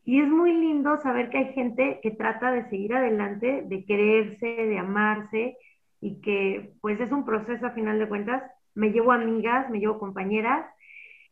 [0.05, 4.47] Y es muy lindo saber que hay gente que trata de seguir adelante, de quererse,
[4.47, 5.57] de amarse
[6.01, 8.43] y que pues es un proceso a final de cuentas.
[8.75, 10.67] Me llevo amigas, me llevo compañeras.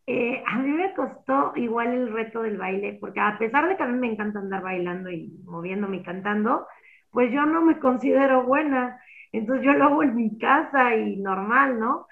[0.07, 3.83] Eh, a mí me costó igual el reto del baile, porque a pesar de que
[3.83, 6.69] a mí me encanta andar bailando y moviéndome y cantando,
[7.17, 9.01] pues yo no me considero buena.
[9.33, 12.07] Entonces yo lo hago en mi casa y normal, ¿no?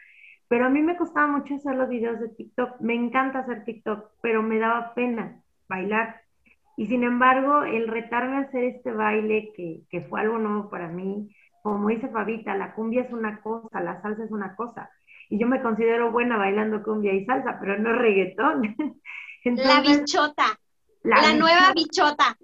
[0.49, 2.81] Pero a mí me costaba mucho hacer los videos de TikTok.
[2.81, 6.23] Me encanta hacer TikTok, pero me daba pena bailar.
[6.79, 10.89] Y sin embargo, el retarme a hacer este baile, que, que fue algo nuevo para
[10.89, 11.29] mí,
[11.63, 14.89] como dice Fabita, la cumbia es una cosa, la salsa es una cosa.
[15.29, 18.75] Y yo me considero buena bailando cumbia y salsa, pero no reggaetón.
[19.45, 20.59] la bichota.
[21.05, 22.37] La, nueva bichota.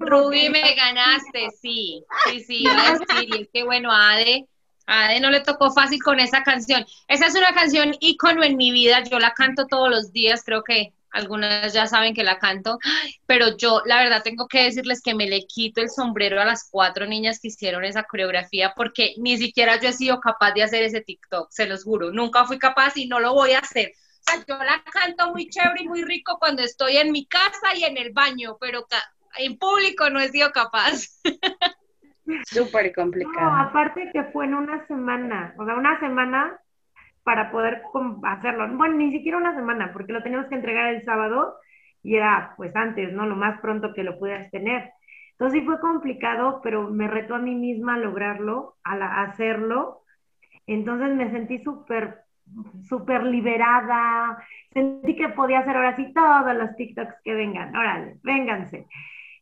[0.00, 2.04] Rubí, me ganaste, sí.
[2.26, 4.46] Sí, sí, y es que bueno, Ade,
[4.86, 6.84] Ade no le tocó fácil con esa canción.
[7.08, 10.62] Esa es una canción ícono en mi vida, yo la canto todos los días, creo
[10.62, 12.78] que algunas ya saben que la canto,
[13.24, 16.68] pero yo la verdad tengo que decirles que me le quito el sombrero a las
[16.70, 20.82] cuatro niñas que hicieron esa coreografía porque ni siquiera yo he sido capaz de hacer
[20.82, 23.92] ese TikTok, se los juro, nunca fui capaz y no lo voy a hacer.
[24.46, 27.96] Yo la canto muy chévere y muy rico cuando estoy en mi casa y en
[27.96, 28.86] el baño, pero
[29.38, 31.20] en público no he sido capaz.
[32.46, 33.40] Súper complicado.
[33.40, 36.58] No, aparte que fue en una semana, o sea, una semana
[37.22, 37.82] para poder
[38.24, 38.68] hacerlo.
[38.76, 41.56] Bueno, ni siquiera una semana, porque lo teníamos que entregar el sábado
[42.02, 43.26] y era pues antes, ¿no?
[43.26, 44.92] Lo más pronto que lo pudieras tener.
[45.32, 50.02] Entonces sí fue complicado, pero me retó a mí misma a lograrlo, a, hacerlo.
[50.66, 52.22] Entonces me sentí súper,
[52.88, 54.38] súper liberada.
[54.72, 57.74] Sentí que podía hacer ahora sí todos los TikToks que vengan.
[57.74, 58.86] Órale, vénganse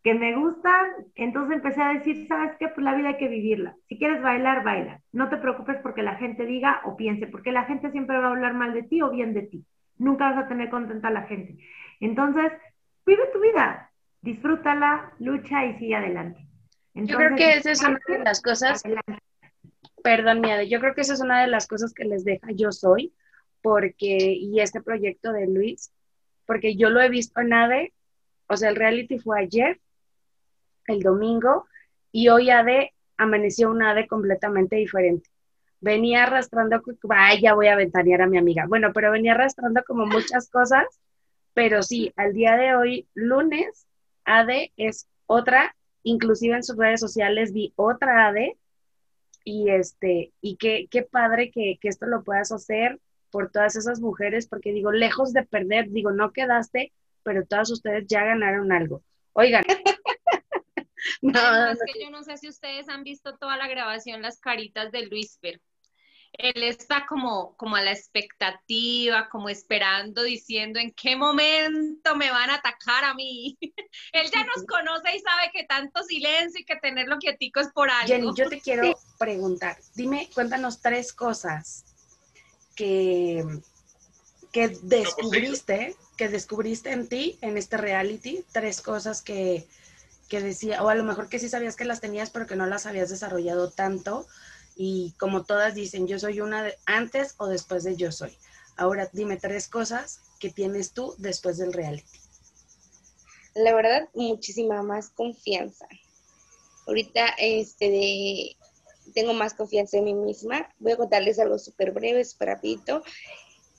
[0.07, 2.69] que me gustan, entonces empecé a decir, ¿sabes qué?
[2.69, 3.75] Pues la vida hay que vivirla.
[3.89, 5.01] Si quieres bailar, baila.
[5.11, 8.31] No te preocupes porque la gente diga o piense, porque la gente siempre va a
[8.31, 9.65] hablar mal de ti o bien de ti.
[9.99, 11.57] Nunca vas a tener contenta a la gente.
[11.99, 12.53] Entonces,
[13.05, 13.91] vive tu vida,
[14.23, 16.39] disfrútala, lucha y sigue adelante.
[16.95, 18.85] yo creo que esa es una de las cosas,
[20.07, 22.71] perdón, Miade, yo creo que esa es una de las cosas que les deja yo
[22.71, 23.13] soy,
[23.61, 25.93] porque, y este proyecto de Luis,
[26.47, 27.93] porque yo lo he visto en ADE,
[28.47, 29.81] o sea, el reality fue ayer,
[30.87, 31.67] el domingo
[32.13, 35.29] y hoy ADE amaneció un ADE completamente diferente.
[35.81, 38.67] Venía arrastrando, vaya, voy a ventanear a mi amiga.
[38.69, 40.85] Bueno, pero venía arrastrando como muchas cosas,
[41.53, 43.89] pero sí, al día de hoy, lunes,
[44.25, 48.57] ADE es otra, inclusive en sus redes sociales vi otra ADE
[49.47, 54.01] y este, y qué, qué padre que, que esto lo puedas hacer por todas esas
[54.01, 59.05] mujeres, porque digo, lejos de perder, digo, no quedaste, pero todas ustedes ya ganaron algo.
[59.35, 59.65] Oigan,
[61.23, 64.93] No, es que yo no sé si ustedes han visto toda la grabación, las caritas
[64.93, 65.61] de Luis Ver.
[66.39, 72.51] Él está como, como a la expectativa, como esperando, diciendo en qué momento me van
[72.51, 73.59] a atacar a mí.
[74.13, 77.91] Él ya nos conoce y sabe que tanto silencio y que tenerlo quietico es por
[77.91, 78.07] algo.
[78.07, 81.85] Jenny, yo te quiero preguntar, dime, cuéntanos tres cosas
[82.75, 83.45] que,
[84.53, 89.67] que descubriste, que descubriste en ti, en este reality, tres cosas que,
[90.29, 92.67] que decía, o a lo mejor que sí sabías que las tenías, pero que no
[92.67, 94.27] las habías desarrollado tanto.
[94.77, 98.37] Y como todas dicen, yo soy una de, antes o después de yo soy.
[98.77, 102.19] Ahora dime tres cosas que tienes tú después del reality.
[103.55, 105.89] La verdad, muchísima más confianza.
[106.87, 108.57] Ahorita este
[109.15, 110.69] tengo más confianza en mí misma.
[110.79, 113.03] Voy a contarles algo súper breve, súper rapidito.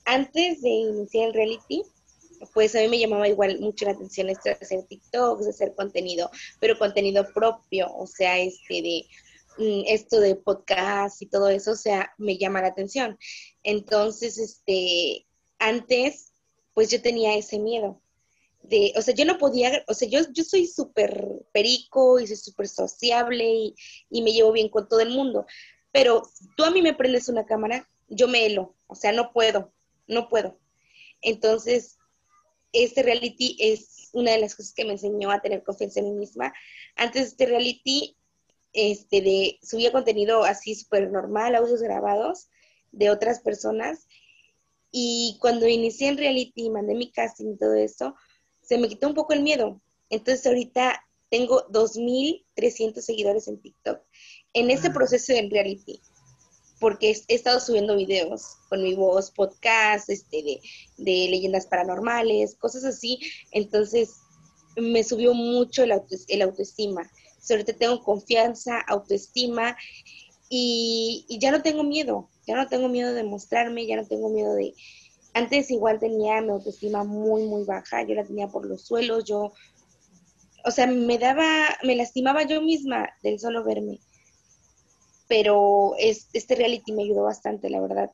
[0.04, 1.84] Antes de iniciar el reality,
[2.54, 5.74] pues a mí me llamaba igual mucho la atención esto de hacer TikToks, de hacer
[5.74, 6.30] contenido,
[6.60, 9.06] pero contenido propio, o sea, este de
[9.58, 13.18] esto de podcast y todo eso, o sea, me llama la atención.
[13.62, 15.26] Entonces, este,
[15.58, 16.32] antes,
[16.74, 18.00] pues yo tenía ese miedo.
[18.62, 22.36] De, o sea, yo no podía, o sea, yo, yo soy súper perico y soy
[22.36, 23.74] súper sociable y,
[24.10, 25.46] y me llevo bien con todo el mundo,
[25.92, 26.22] pero
[26.56, 29.72] tú a mí me prendes una cámara, yo me helo, o sea, no puedo,
[30.06, 30.58] no puedo.
[31.22, 31.98] Entonces,
[32.72, 36.18] este reality es una de las cosas que me enseñó a tener confianza en mí
[36.18, 36.52] misma.
[36.96, 38.16] Antes de este reality,
[38.72, 42.48] este, de, subía contenido así súper normal, audios grabados
[42.92, 44.06] de otras personas.
[44.90, 48.14] Y cuando inicié en reality y mandé mi casting y todo eso,
[48.62, 49.80] se me quitó un poco el miedo.
[50.10, 54.00] Entonces ahorita tengo 2.300 seguidores en TikTok.
[54.54, 56.00] En ese proceso de reality,
[56.80, 60.60] porque he estado subiendo videos con mi voz, podcast, este, de,
[60.96, 63.18] de leyendas paranormales, cosas así.
[63.52, 64.20] Entonces,
[64.80, 65.92] me subió mucho el,
[66.42, 67.10] autoestima.
[67.48, 69.76] Sobre todo tengo confianza, autoestima
[70.48, 72.28] y, y, ya no tengo miedo.
[72.46, 74.74] Ya no tengo miedo de mostrarme, ya no tengo miedo de...
[75.34, 78.02] Antes igual tenía mi autoestima muy, muy baja.
[78.02, 79.24] Yo la tenía por los suelos.
[79.24, 79.52] Yo,
[80.64, 81.46] o sea, me daba,
[81.82, 84.00] me lastimaba yo misma del solo verme
[85.28, 88.10] pero es, este reality me ayudó bastante, la verdad.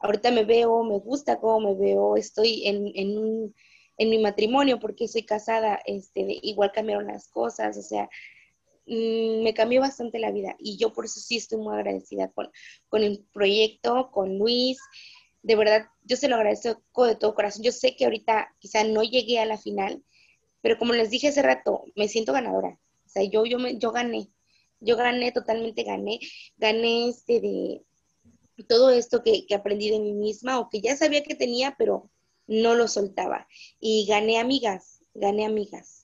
[0.00, 3.54] Ahorita me veo, me gusta cómo me veo, estoy en, en,
[3.98, 8.08] en mi matrimonio porque soy casada, este, igual cambiaron las cosas, o sea,
[8.86, 12.50] me cambió bastante la vida y yo por eso sí estoy muy agradecida con,
[12.88, 14.78] con el proyecto, con Luis.
[15.42, 17.62] De verdad, yo se lo agradezco de todo corazón.
[17.62, 20.02] Yo sé que ahorita quizá no llegué a la final,
[20.60, 22.78] pero como les dije hace rato, me siento ganadora.
[23.06, 24.30] O sea, yo, yo, me, yo gané,
[24.80, 26.18] yo gané, totalmente gané,
[26.56, 27.82] gané este de
[28.68, 32.10] todo esto que, que aprendí de mí misma o que ya sabía que tenía, pero
[32.46, 33.46] no lo soltaba.
[33.80, 36.01] Y gané amigas, gané amigas.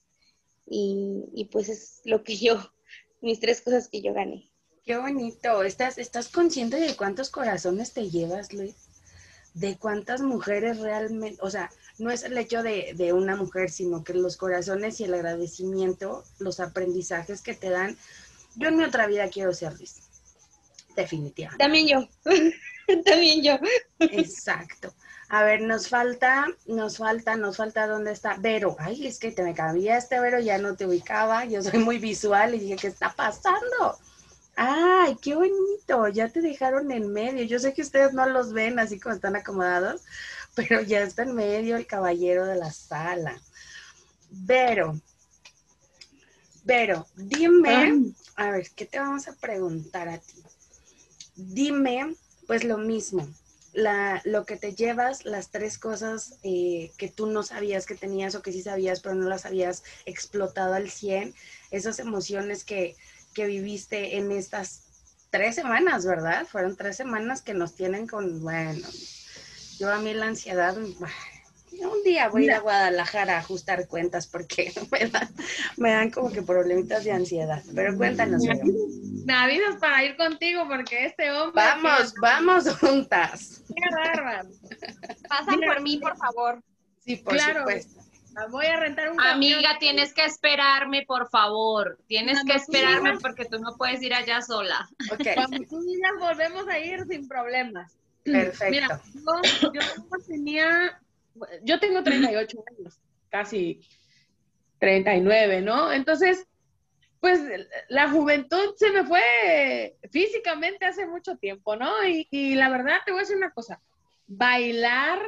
[0.71, 2.73] Y, y pues es lo que yo,
[3.21, 4.51] mis tres cosas que yo gané.
[4.85, 5.63] Qué bonito.
[5.65, 8.75] ¿Estás, ¿Estás consciente de cuántos corazones te llevas, Luis?
[9.53, 14.03] De cuántas mujeres realmente, o sea, no es el hecho de, de, una mujer, sino
[14.03, 17.99] que los corazones y el agradecimiento, los aprendizajes que te dan.
[18.57, 19.97] Yo en mi otra vida quiero ser Luis.
[20.97, 21.63] Definitivamente.
[21.63, 22.09] También yo.
[23.05, 23.59] También yo.
[23.99, 24.95] Exacto.
[25.31, 28.77] A ver, nos falta, nos falta, nos falta dónde está Vero.
[28.79, 31.45] Ay, es que te me cambiaste, Vero, ya no te ubicaba.
[31.45, 33.99] Yo soy muy visual y dije, ¿qué está pasando?
[34.57, 37.45] Ay, qué bonito, ya te dejaron en medio.
[37.45, 40.03] Yo sé que ustedes no los ven así como están acomodados,
[40.55, 43.41] pero ya está en medio el caballero de la sala.
[44.31, 44.99] Vero,
[46.65, 50.43] Vero, dime, a ver, ¿qué te vamos a preguntar a ti?
[51.35, 52.15] Dime,
[52.47, 53.27] pues lo mismo,
[53.73, 58.35] la, lo que te llevas, las tres cosas eh, que tú no sabías que tenías
[58.35, 61.35] o que sí sabías, pero no las habías explotado al 100,
[61.71, 62.97] esas emociones que,
[63.35, 64.83] que viviste en estas
[65.31, 66.47] tres semanas, ¿verdad?
[66.47, 68.87] Fueron tres semanas que nos tienen con, bueno,
[69.79, 70.77] yo a mí la ansiedad,
[71.87, 75.29] un día voy a ir a Guadalajara a ajustar cuentas porque me dan,
[75.77, 77.63] me dan como que problemitas de ansiedad.
[77.75, 78.43] Pero cuéntanos.
[79.25, 81.63] Me avisas para ir contigo porque este hombre.
[81.63, 83.63] Vamos, vamos juntas.
[83.69, 84.49] Qué bárbaro.
[85.29, 86.63] Pasan por mí, por favor.
[87.05, 87.61] Sí, por Claro.
[87.61, 88.01] supuesto.
[88.51, 89.79] Voy a rentar un Amiga, camión.
[89.81, 91.99] tienes que esperarme, por favor.
[92.07, 94.89] Tienes que Cuando esperarme porque tú no puedes ir allá sola.
[95.11, 97.97] Ok, Cuando tú digas, volvemos a ir sin problemas.
[98.23, 98.71] perfecto.
[98.71, 99.81] Mira, yo, yo
[100.29, 101.01] tenía,
[101.63, 102.99] yo tengo 38 años,
[103.31, 103.81] casi
[104.79, 105.93] 39, ¿no?
[105.93, 106.47] Entonces,
[107.21, 107.41] pues
[107.89, 112.07] la juventud se me fue físicamente hace mucho tiempo, ¿no?
[112.07, 113.81] Y, y la verdad, te voy a decir una cosa,
[114.27, 115.21] bailar,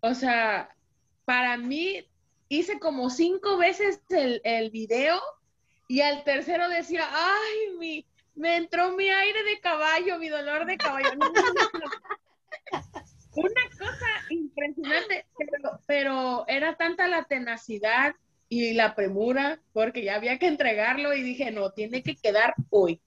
[0.00, 0.74] o sea,
[1.24, 2.06] para mí
[2.48, 5.20] hice como cinco veces el, el video
[5.88, 10.76] y al tercero decía, ay, mi, me entró mi aire de caballo, mi dolor de
[10.76, 11.10] caballo.
[11.18, 11.90] No, no, no, no.
[13.34, 18.14] Una cosa impresionante, pero, pero era tanta la tenacidad
[18.48, 23.00] y la premura, porque ya había que entregarlo y dije, no, tiene que quedar hoy.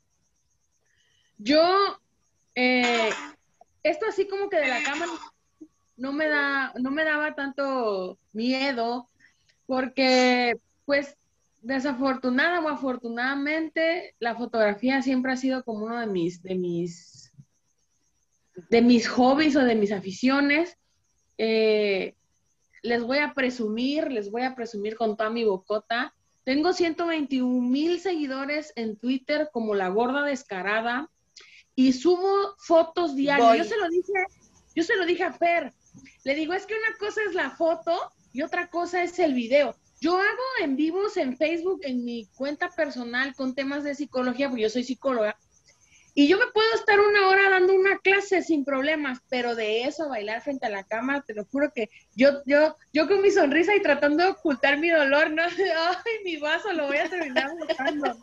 [1.38, 2.00] Yo,
[2.56, 3.10] eh,
[3.84, 5.12] esto así como que de la cámara
[5.98, 9.10] no me da, no me daba tanto miedo,
[9.68, 11.16] porque pues
[11.62, 17.25] desafortunada o afortunadamente la fotografía siempre ha sido como uno de mis, de mis,
[18.70, 20.78] de mis hobbies o de mis aficiones.
[21.38, 22.16] Eh,
[22.82, 26.14] les voy a presumir, les voy a presumir con toda mi bocota.
[26.44, 31.10] Tengo 121 mil seguidores en Twitter como la gorda descarada
[31.76, 33.48] y subo fotos diarias.
[33.48, 33.58] Voy.
[33.58, 34.14] Yo se lo dije,
[34.76, 35.74] yo se lo dije a Fer.
[36.24, 39.76] Le digo, es que una cosa es la foto y otra cosa es el video.
[40.02, 44.64] Yo hago en vivos en Facebook, en mi cuenta personal con temas de psicología, porque
[44.64, 45.38] yo soy psicóloga,
[46.18, 50.08] y yo me puedo estar una hora dando una clase sin problemas, pero de eso
[50.08, 53.76] bailar frente a la cámara, te lo juro que yo, yo, yo con mi sonrisa
[53.76, 58.18] y tratando de ocultar mi dolor, no, ay, mi vaso lo voy a terminar botando.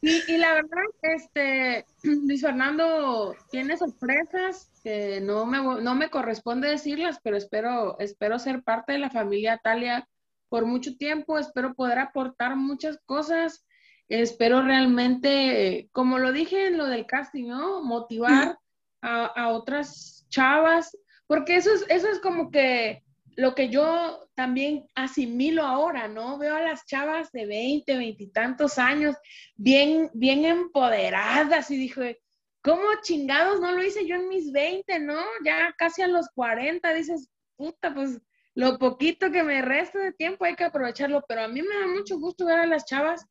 [0.00, 7.20] Y, la verdad, este, Luis Fernando tiene sorpresas que no me, no me corresponde decirlas,
[7.22, 10.08] pero espero, espero ser parte de la familia Talia
[10.48, 13.64] por mucho tiempo, espero poder aportar muchas cosas,
[14.08, 17.82] espero realmente, como lo dije en lo del casting, ¿no?
[17.82, 18.58] Motivar
[19.02, 23.02] a, a otras chavas, porque eso es, eso es como que
[23.38, 26.38] lo que yo también asimilo ahora, ¿no?
[26.38, 29.14] Veo a las chavas de 20, 20 y tantos años
[29.54, 32.20] bien, bien empoderadas y dije,
[32.62, 35.22] ¿cómo chingados no lo hice yo en mis 20, no?
[35.44, 38.20] Ya casi a los 40 dices, puta, pues
[38.54, 41.86] lo poquito que me resta de tiempo hay que aprovecharlo, pero a mí me da
[41.86, 43.24] mucho gusto ver a las chavas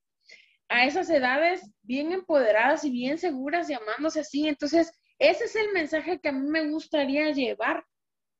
[0.69, 4.47] a esas edades bien empoderadas y bien seguras y amándose así.
[4.47, 7.85] Entonces, ese es el mensaje que a mí me gustaría llevar.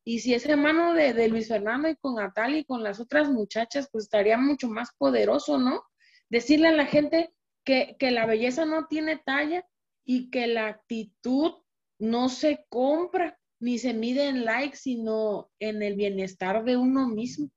[0.03, 3.29] Y si ese mano de, de Luis Fernando y con Natalia y con las otras
[3.29, 5.83] muchachas, pues estaría mucho más poderoso, ¿no?
[6.29, 7.33] Decirle a la gente
[7.65, 9.65] que, que la belleza no tiene talla
[10.05, 11.55] y que la actitud
[11.99, 17.49] no se compra ni se mide en likes, sino en el bienestar de uno mismo.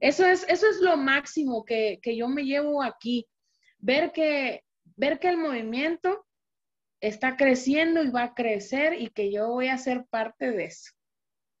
[0.00, 3.26] Eso es, eso es lo máximo que, que yo me llevo aquí.
[3.80, 4.64] Ver que,
[4.96, 6.26] ver que el movimiento
[7.00, 10.92] está creciendo y va a crecer y que yo voy a ser parte de eso.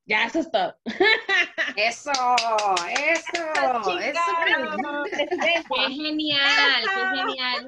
[0.06, 0.76] Ya, eso es todo.
[1.76, 4.20] Eso, eso, eso.
[5.04, 7.66] Qué genial, qué genial.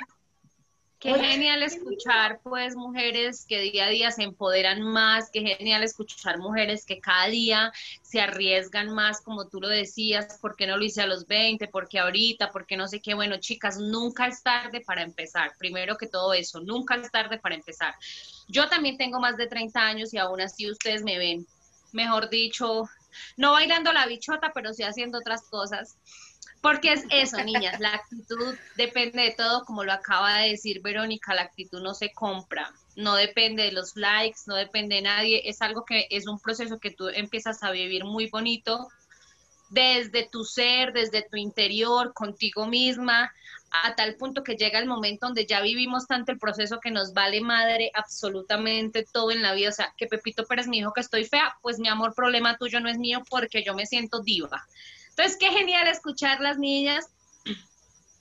[1.03, 6.39] Qué genial escuchar, pues, mujeres que día a día se empoderan más, qué genial escuchar
[6.39, 7.73] mujeres que cada día
[8.03, 11.67] se arriesgan más, como tú lo decías, ¿por qué no lo hice a los 20?
[11.67, 12.53] ¿Por qué ahorita?
[12.53, 13.15] ¿Por qué no sé qué?
[13.15, 15.51] Bueno, chicas, nunca es tarde para empezar.
[15.59, 17.97] Primero que todo eso, nunca es tarde para empezar.
[18.47, 21.45] Yo también tengo más de 30 años y aún así ustedes me ven,
[21.91, 22.89] mejor dicho,
[23.37, 25.97] no bailando la bichota, pero sí haciendo otras cosas.
[26.63, 31.35] Porque es eso, niñas, la actitud depende de todo, como lo acaba de decir Verónica,
[31.35, 35.61] la actitud no se compra, no depende de los likes, no depende de nadie, es
[35.61, 38.89] algo que es un proceso que tú empiezas a vivir muy bonito
[39.71, 43.33] desde tu ser, desde tu interior, contigo misma,
[43.73, 47.13] a tal punto que llega el momento donde ya vivimos tanto el proceso que nos
[47.15, 49.71] vale madre absolutamente todo en la vida.
[49.71, 52.81] O sea, que Pepito Pérez me dijo que estoy fea, pues mi amor, problema tuyo
[52.81, 54.65] no es mío porque yo me siento diva.
[55.13, 57.09] Entonces, qué genial escuchar las niñas,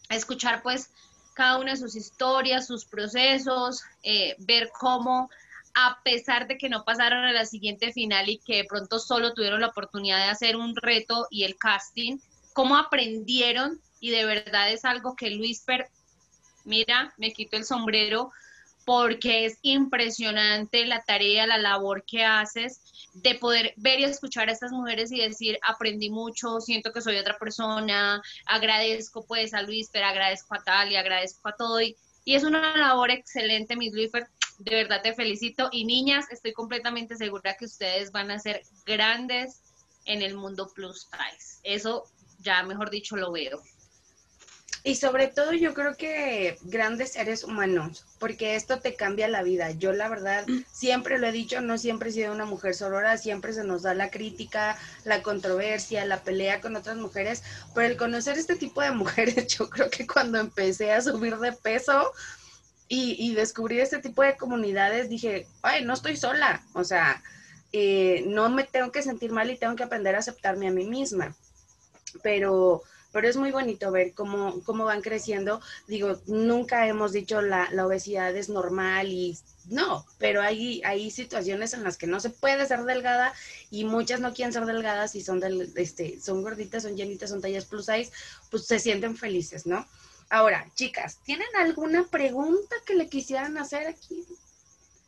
[0.10, 0.90] escuchar pues
[1.34, 5.30] cada una de sus historias, sus procesos, eh, ver cómo
[5.74, 9.34] a pesar de que no pasaron a la siguiente final y que de pronto solo
[9.34, 12.18] tuvieron la oportunidad de hacer un reto y el casting,
[12.54, 15.88] cómo aprendieron y de verdad es algo que Luis Per,
[16.66, 18.32] mira, me quito el sombrero
[18.86, 22.82] porque es impresionante la tarea, la labor que haces
[23.14, 27.18] de poder ver y escuchar a estas mujeres y decir, aprendí mucho, siento que soy
[27.18, 31.82] otra persona, agradezco pues a Luis, pero agradezco a Talia, agradezco a todo.
[31.82, 34.28] Y, es una labor excelente, Miss Luisfer,
[34.60, 35.70] de verdad te felicito.
[35.72, 39.62] Y niñas, estoy completamente segura que ustedes van a ser grandes
[40.06, 41.60] en el mundo plus size.
[41.64, 42.06] Eso
[42.40, 43.62] ya, mejor dicho, lo veo.
[44.84, 49.72] Y sobre todo yo creo que grandes seres humanos, porque esto te cambia la vida.
[49.72, 53.54] Yo la verdad siempre lo he dicho, no siempre he sido una mujer sorora, siempre
[53.54, 57.44] se nos da la crítica, la controversia, la pelea con otras mujeres,
[57.76, 61.52] pero el conocer este tipo de mujeres, yo creo que cuando empecé a subir de
[61.52, 62.12] peso
[62.88, 67.22] y, y descubrir este tipo de comunidades, dije, ay, no estoy sola, o sea,
[67.74, 70.86] eh, no me tengo que sentir mal y tengo que aprender a aceptarme a mí
[70.86, 71.36] misma.
[72.22, 75.62] Pero pero es muy bonito ver cómo, cómo van creciendo.
[75.88, 79.38] Digo, nunca hemos dicho la, la obesidad es normal y
[79.70, 83.34] no, pero hay, hay situaciones en las que no se puede ser delgada
[83.70, 87.42] y muchas no quieren ser delgadas y son, del, este, son gorditas, son llenitas, son
[87.42, 88.12] tallas plus size,
[88.50, 89.86] pues se sienten felices, ¿no?
[90.30, 94.26] Ahora, chicas, ¿tienen alguna pregunta que le quisieran hacer aquí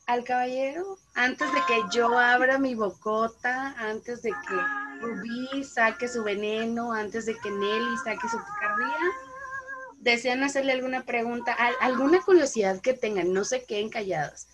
[0.06, 0.98] al caballero?
[1.16, 7.26] Antes de que yo abra mi bocota, antes de que Rubí saque su veneno antes
[7.26, 8.98] de que Nelly saque su picardía.
[9.98, 11.56] ¿Desean hacerle alguna pregunta?
[11.80, 13.34] ¿Alguna curiosidad que tengan?
[13.34, 14.48] No se queden calladas.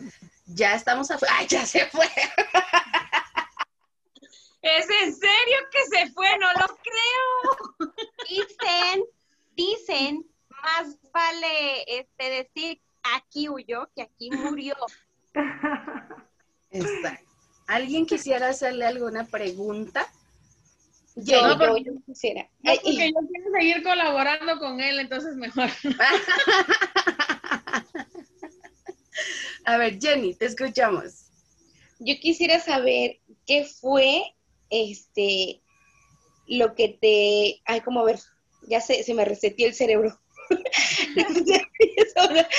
[0.45, 1.35] Ya estamos afuera.
[1.37, 2.05] ¡Ay, ya se fue!
[4.61, 6.37] ¿Es en serio que se fue?
[6.37, 7.93] No lo creo.
[8.27, 9.05] Dicen,
[9.55, 12.79] dicen, más vale este decir
[13.15, 14.75] aquí huyó que aquí murió.
[16.71, 17.25] Exacto.
[17.67, 20.07] ¿Alguien quisiera hacerle alguna pregunta?
[21.15, 22.47] Yo, yo, quisiera.
[22.63, 25.69] porque yo quiero seguir colaborando con él, entonces mejor.
[29.65, 31.25] A ver, Jenny, te escuchamos.
[31.99, 34.23] Yo quisiera saber qué fue
[34.69, 35.61] este
[36.47, 37.61] lo que te.
[37.65, 38.19] Ay, como ver,
[38.67, 40.19] ya se, se me reseteó el cerebro.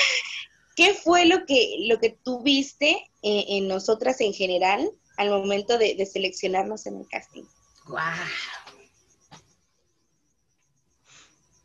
[0.81, 2.89] ¿Qué fue lo que, lo que tú viste
[3.23, 7.43] eh, en nosotras en general al momento de, de seleccionarnos en el casting?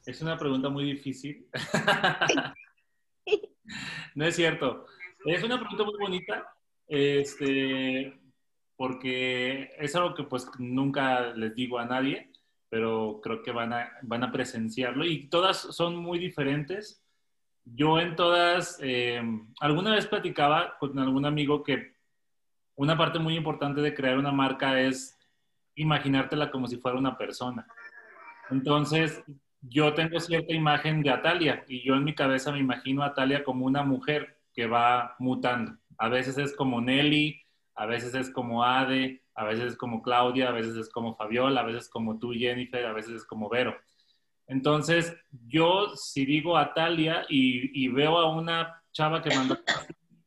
[0.05, 1.47] Es una pregunta muy difícil.
[4.16, 4.86] no es cierto.
[5.24, 6.53] Es una pregunta muy bonita,
[6.86, 8.20] este,
[8.76, 12.34] porque es algo que pues nunca les digo a nadie,
[12.68, 17.05] pero creo que van a, van a presenciarlo y todas son muy diferentes.
[17.66, 19.22] Yo en todas, eh,
[19.59, 21.95] alguna vez platicaba con algún amigo que
[22.76, 25.18] una parte muy importante de crear una marca es
[25.76, 27.66] imaginártela como si fuera una persona.
[28.49, 29.24] Entonces,
[29.61, 33.43] yo tengo cierta imagen de Atalia y yo en mi cabeza me imagino a Atalia
[33.43, 35.78] como una mujer que va mutando.
[35.97, 37.41] A veces es como Nelly,
[37.76, 41.61] a veces es como Ade, a veces es como Claudia, a veces es como Fabiola,
[41.61, 43.76] a veces como tú Jennifer, a veces es como Vero.
[44.47, 45.15] Entonces,
[45.47, 49.57] yo si digo Atalia y, y veo a una chava que mandó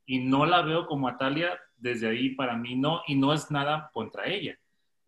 [0.06, 3.90] y no la veo como Atalia, desde ahí para mí no, y no es nada
[3.92, 4.58] contra ella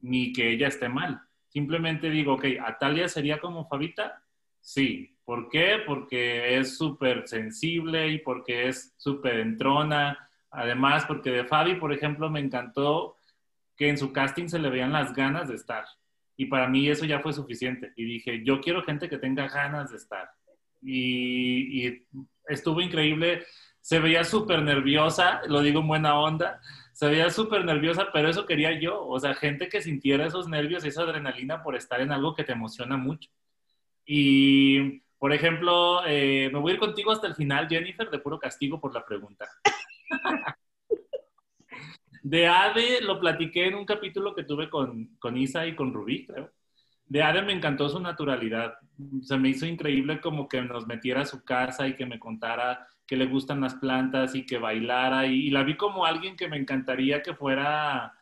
[0.03, 1.21] ni que ella esté mal.
[1.49, 4.23] Simplemente digo, ok, Atalia sería como Fabita
[4.61, 5.17] Sí.
[5.25, 5.79] ¿Por qué?
[5.87, 10.29] Porque es súper sensible y porque es súper entrona.
[10.51, 13.17] Además, porque de Fabi, por ejemplo, me encantó
[13.77, 15.85] que en su casting se le veían las ganas de estar.
[16.41, 17.93] Y para mí eso ya fue suficiente.
[17.97, 20.31] Y dije, yo quiero gente que tenga ganas de estar.
[20.81, 22.07] Y, y
[22.47, 23.45] estuvo increíble.
[23.83, 26.59] Se veía súper nerviosa, lo digo en buena onda.
[26.95, 29.07] Se veía súper nerviosa, pero eso quería yo.
[29.07, 32.53] O sea, gente que sintiera esos nervios esa adrenalina por estar en algo que te
[32.53, 33.29] emociona mucho.
[34.07, 38.39] Y, por ejemplo, eh, me voy a ir contigo hasta el final, Jennifer, de puro
[38.39, 39.47] castigo por la pregunta.
[42.23, 46.27] De Ade lo platiqué en un capítulo que tuve con, con Isa y con Rubí,
[46.27, 46.51] creo.
[47.07, 48.75] De Ade me encantó su naturalidad.
[49.23, 52.87] Se me hizo increíble como que nos metiera a su casa y que me contara
[53.07, 55.27] que le gustan las plantas y que bailara.
[55.27, 58.13] Y, la vi como alguien que me encantaría que fuera,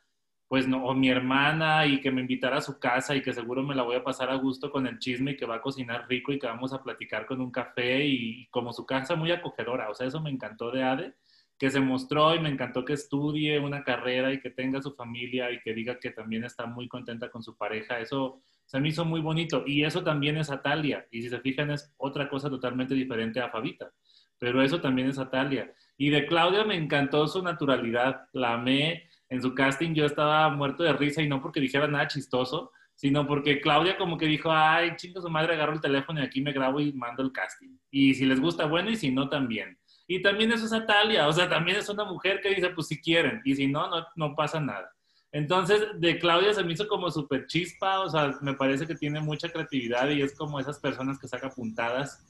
[0.48, 3.62] pues, no, o mi hermana y que me invitara a su casa y que seguro
[3.62, 6.06] me la voy a pasar a gusto con el chisme y que va a cocinar
[6.08, 9.32] rico y que vamos a platicar con un café y, y como su casa muy
[9.32, 9.90] acogedora.
[9.90, 11.14] O sea, eso me encantó de Ade
[11.58, 15.50] que se mostró y me encantó que estudie una carrera y que tenga su familia
[15.50, 17.98] y que diga que también está muy contenta con su pareja.
[17.98, 19.64] Eso se me hizo muy bonito.
[19.66, 21.06] Y eso también es Atalia.
[21.10, 23.90] Y si se fijan, es otra cosa totalmente diferente a Fabita.
[24.38, 25.72] Pero eso también es Atalia.
[25.96, 28.28] Y de Claudia me encantó su naturalidad.
[28.32, 29.08] La amé.
[29.28, 33.26] En su casting yo estaba muerto de risa y no porque dijera nada chistoso, sino
[33.26, 36.52] porque Claudia como que dijo, ay, chingo su madre, agarro el teléfono y aquí me
[36.52, 37.76] grabo y mando el casting.
[37.90, 39.76] Y si les gusta, bueno, y si no, también.
[40.10, 42.98] Y también eso es Atalia, o sea, también es una mujer que dice, pues si
[42.98, 44.90] quieren, y si no, no, no pasa nada.
[45.30, 49.20] Entonces, de Claudia se me hizo como súper chispa, o sea, me parece que tiene
[49.20, 52.24] mucha creatividad y es como esas personas que saca puntadas.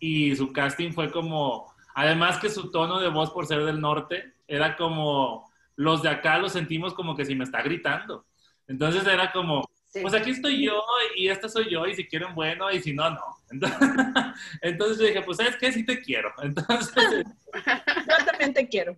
[0.00, 4.34] Y su casting fue como, además que su tono de voz por ser del norte,
[4.48, 8.26] era como, los de acá lo sentimos como que si me está gritando.
[8.66, 10.80] Entonces era como, pues aquí estoy yo
[11.16, 13.20] y esta soy yo y si quieren bueno y si no, no.
[13.50, 13.78] Entonces,
[14.62, 15.72] entonces yo dije, pues ¿sabes qué?
[15.72, 16.32] Sí te quiero.
[16.42, 17.24] Entonces...
[17.52, 18.96] Yo también te quiero.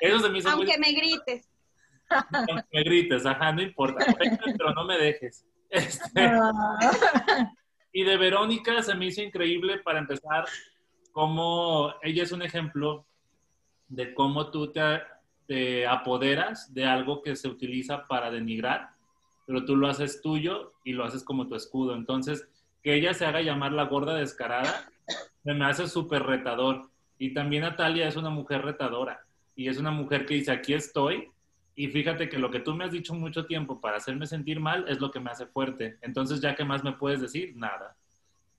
[0.00, 0.92] Eso se me hizo Aunque muy...
[0.92, 1.48] me grites.
[2.08, 4.04] Aunque me grites, ajá, no importa.
[4.18, 5.46] Pero no me dejes.
[5.70, 6.20] Este...
[6.22, 7.52] Ah.
[7.92, 10.44] Y de Verónica se me hizo increíble para empezar,
[11.12, 13.06] como ella es un ejemplo
[13.86, 15.00] de cómo tú te,
[15.46, 18.97] te apoderas de algo que se utiliza para denigrar
[19.48, 21.94] pero tú lo haces tuyo y lo haces como tu escudo.
[21.94, 22.46] Entonces,
[22.82, 24.90] que ella se haga llamar la gorda descarada,
[25.42, 26.90] me hace súper retador.
[27.16, 29.24] Y también Natalia es una mujer retadora
[29.56, 31.30] y es una mujer que dice, aquí estoy.
[31.74, 34.84] Y fíjate que lo que tú me has dicho mucho tiempo para hacerme sentir mal
[34.86, 35.96] es lo que me hace fuerte.
[36.02, 37.56] Entonces, ¿ya qué más me puedes decir?
[37.56, 37.96] Nada.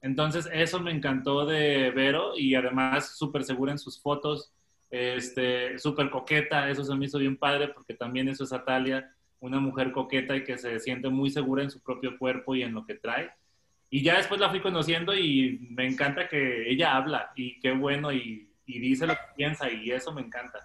[0.01, 4.51] Entonces, eso me encantó de Vero y además súper segura en sus fotos,
[4.89, 9.07] este, súper coqueta, eso se me hizo bien padre porque también eso es Natalia
[9.39, 12.73] una mujer coqueta y que se siente muy segura en su propio cuerpo y en
[12.73, 13.31] lo que trae.
[13.89, 18.11] Y ya después la fui conociendo y me encanta que ella habla y qué bueno
[18.11, 20.59] y, y dice lo que piensa y eso me encanta.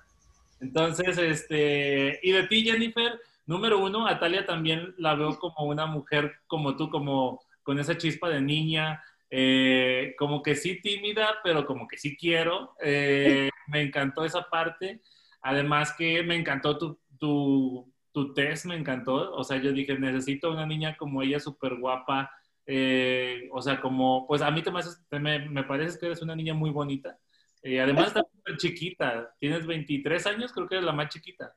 [0.60, 6.40] Entonces, este, y de ti, Jennifer, número uno, Atalia también la veo como una mujer
[6.46, 11.88] como tú, como con esa chispa de niña, eh, como que sí tímida, pero como
[11.88, 12.76] que sí quiero.
[12.82, 15.00] Eh, me encantó esa parte.
[15.42, 20.52] Además que me encantó tu, tu tu test me encantó, o sea, yo dije, necesito
[20.52, 22.30] una niña como ella, súper guapa,
[22.64, 26.54] eh, o sea, como, pues a mí te me, me parece que eres una niña
[26.54, 27.18] muy bonita,
[27.62, 31.54] eh, además estás súper chiquita, tienes 23 años, creo que eres la más chiquita.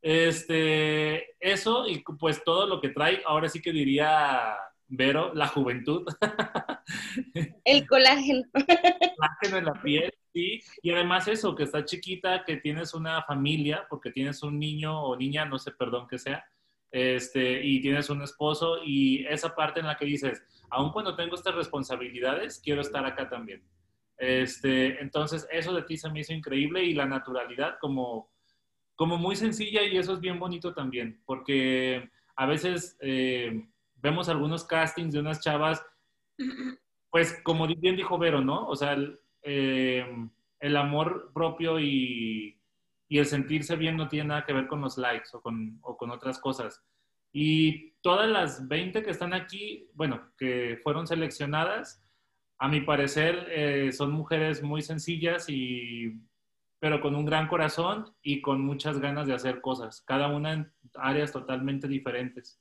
[0.00, 4.56] Este, eso y pues todo lo que trae, ahora sí que diría
[4.88, 6.06] Vero, la juventud.
[7.64, 8.42] El colágeno.
[8.54, 10.60] El colágeno en la piel, sí.
[10.82, 15.16] Y además eso, que está chiquita, que tienes una familia, porque tienes un niño o
[15.16, 16.44] niña, no sé, perdón que sea,
[16.90, 21.34] este, y tienes un esposo, y esa parte en la que dices, aun cuando tengo
[21.34, 23.62] estas responsabilidades, quiero estar acá también.
[24.16, 28.30] Este, entonces, eso de ti se me hizo increíble y la naturalidad como,
[28.96, 32.96] como muy sencilla y eso es bien bonito también, porque a veces...
[33.00, 33.68] Eh,
[34.00, 35.84] vemos algunos castings de unas chavas,
[37.10, 38.66] pues como bien dijo Vero, ¿no?
[38.66, 39.18] O sea, el,
[39.48, 40.06] eh,
[40.60, 42.60] el amor propio y,
[43.08, 45.96] y, el sentirse bien no tiene nada que ver con los likes o con, o
[45.96, 46.84] con otras cosas.
[47.32, 52.04] Y todas las 20 que están aquí, bueno, que fueron seleccionadas,
[52.58, 56.20] a mi parecer eh, son mujeres muy sencillas y
[56.80, 60.72] pero con un gran corazón y con muchas ganas de hacer cosas, cada una en
[60.94, 62.60] áreas totalmente diferentes.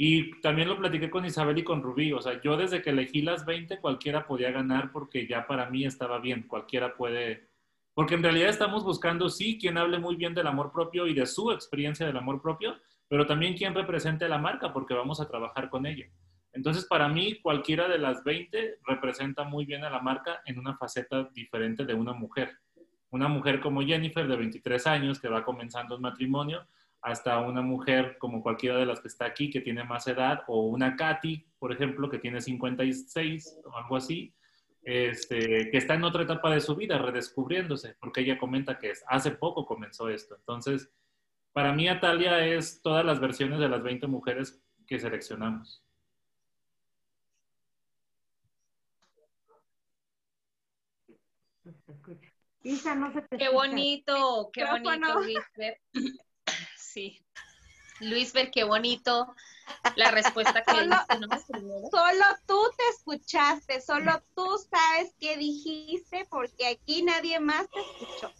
[0.00, 2.12] Y también lo platiqué con Isabel y con Rubí.
[2.12, 5.84] O sea, yo desde que elegí las 20, cualquiera podía ganar porque ya para mí
[5.84, 6.44] estaba bien.
[6.44, 7.48] Cualquiera puede.
[7.94, 11.26] Porque en realidad estamos buscando, sí, quien hable muy bien del amor propio y de
[11.26, 12.76] su experiencia del amor propio,
[13.08, 16.06] pero también quien represente la marca porque vamos a trabajar con ella.
[16.52, 20.76] Entonces, para mí, cualquiera de las 20 representa muy bien a la marca en una
[20.76, 22.56] faceta diferente de una mujer.
[23.10, 26.68] Una mujer como Jennifer, de 23 años, que va comenzando un matrimonio,
[27.00, 30.66] hasta una mujer como cualquiera de las que está aquí, que tiene más edad, o
[30.66, 34.34] una Katy, por ejemplo, que tiene 56 o algo así,
[34.82, 39.32] este, que está en otra etapa de su vida, redescubriéndose, porque ella comenta que hace
[39.32, 40.36] poco comenzó esto.
[40.36, 40.90] Entonces,
[41.52, 45.84] para mí Atalia es todas las versiones de las 20 mujeres que seleccionamos.
[52.62, 53.66] Isa, no se te Qué escucha.
[53.66, 55.20] bonito, qué bonito.
[56.92, 57.22] Sí.
[58.00, 59.34] Luisfer, qué bonito
[59.96, 60.96] la respuesta que Solo-.
[61.90, 68.32] Solo tú te escuchaste, solo tú sabes qué dijiste, porque aquí nadie más te escuchó.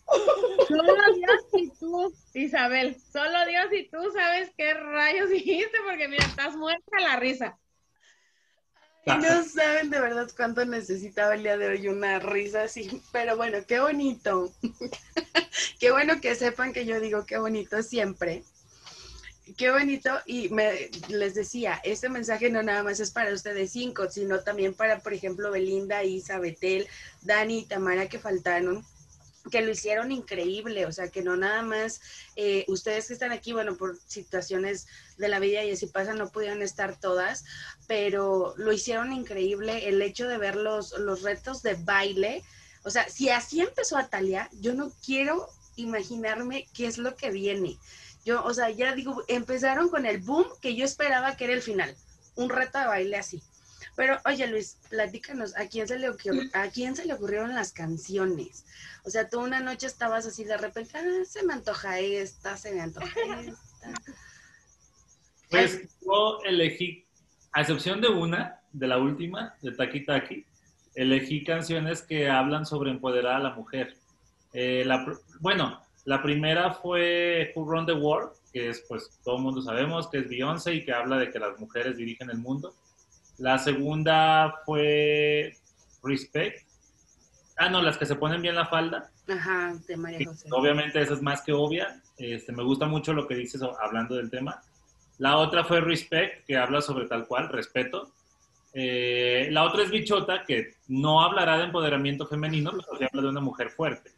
[0.66, 6.24] Solo Dios y tú, Isabel, solo Dios y tú sabes qué rayos dijiste, porque mira,
[6.24, 7.58] estás muerta la risa.
[9.06, 13.58] No saben de verdad cuánto necesitaba el día de hoy una risa así, pero bueno,
[13.66, 14.52] qué bonito.
[15.80, 18.42] qué bueno que sepan que yo digo qué bonito siempre.
[19.56, 20.10] Qué bonito.
[20.26, 24.74] Y me, les decía, este mensaje no nada más es para ustedes cinco, sino también
[24.74, 26.86] para, por ejemplo, Belinda, Isa, Betel,
[27.22, 28.84] Dani y Tamara que faltaron
[29.50, 32.00] que lo hicieron increíble, o sea, que no nada más
[32.36, 34.86] eh, ustedes que están aquí, bueno, por situaciones
[35.16, 37.44] de la vida y así pasa, no pudieron estar todas,
[37.86, 42.42] pero lo hicieron increíble, el hecho de ver los, los retos de baile,
[42.84, 47.78] o sea, si así empezó Atalia, yo no quiero imaginarme qué es lo que viene.
[48.24, 51.62] Yo, o sea, ya digo, empezaron con el boom que yo esperaba que era el
[51.62, 51.94] final,
[52.34, 53.42] un reto de baile así.
[53.98, 57.72] Pero, oye Luis, platícanos, ¿a quién se le ocurrió, a quién se le ocurrieron las
[57.72, 58.64] canciones?
[59.04, 62.72] O sea, tú una noche estabas así de repente, ah, se me antoja esta, se
[62.72, 63.08] me antoja
[63.40, 63.92] esta.
[65.50, 67.04] Pues yo elegí,
[67.52, 70.46] a excepción de una, de la última, de Taki Taki,
[70.94, 73.96] elegí canciones que hablan sobre empoderar a la mujer.
[74.52, 79.38] Eh, la pr- bueno, la primera fue Who Run the World, que es, pues, todo
[79.38, 82.38] el mundo sabemos que es Beyoncé y que habla de que las mujeres dirigen el
[82.38, 82.74] mundo.
[83.38, 85.56] La segunda fue
[86.02, 86.66] Respect.
[87.56, 89.10] Ah, no, las que se ponen bien la falda.
[89.28, 90.48] Ajá, de María José.
[90.52, 92.02] Obviamente esa es más que obvia.
[92.16, 94.62] Este, me gusta mucho lo que dices hablando del tema.
[95.18, 98.12] La otra fue Respect, que habla sobre tal cual, respeto.
[98.72, 103.28] Eh, la otra es Bichota, que no hablará de empoderamiento femenino, pero sí habla de
[103.28, 104.12] una mujer fuerte.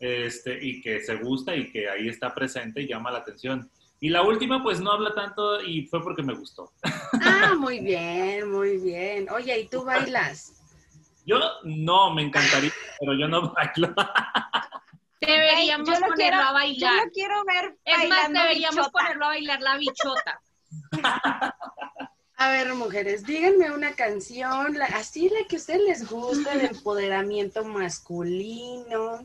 [0.00, 3.70] Este, y que se gusta y que ahí está presente y llama la atención.
[4.04, 6.72] Y la última, pues no habla tanto y fue porque me gustó.
[7.22, 9.30] Ah, muy bien, muy bien.
[9.30, 10.54] Oye, ¿y tú bailas?
[11.24, 13.94] Yo no, me encantaría, pero yo no bailo.
[15.20, 17.04] Deberíamos Yo lo ponerlo quiero- a Yo bailar.
[17.06, 18.90] lo quiero ver Es más, deberíamos bichota.
[18.90, 20.40] ponerlo a bailar la bichota.
[22.38, 26.66] A ver, mujeres, díganme una canción, la- así la que a ustedes les guste, de
[26.66, 29.24] empoderamiento masculino.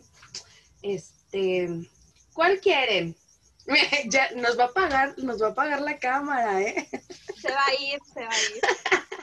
[0.84, 1.90] Este,
[2.34, 3.16] ¿cuál quieren?
[4.10, 6.90] ya nos va a pagar, nos va a pagar la cámara, ¿eh?
[7.40, 8.62] Se va a ir, se va a ir.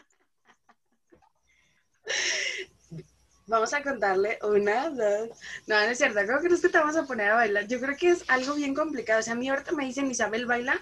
[3.47, 5.29] Vamos a contarle una, dos.
[5.67, 6.21] No, no es cierto.
[6.27, 7.67] ¿Cómo crees que te vamos a poner a bailar?
[7.67, 9.21] Yo creo que es algo bien complicado.
[9.21, 10.81] O sea, a mí ahorita me dicen, Isabel, baila.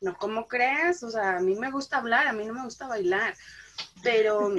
[0.00, 1.04] No, ¿cómo crees?
[1.04, 3.36] O sea, a mí me gusta hablar, a mí no me gusta bailar.
[4.02, 4.52] Pero,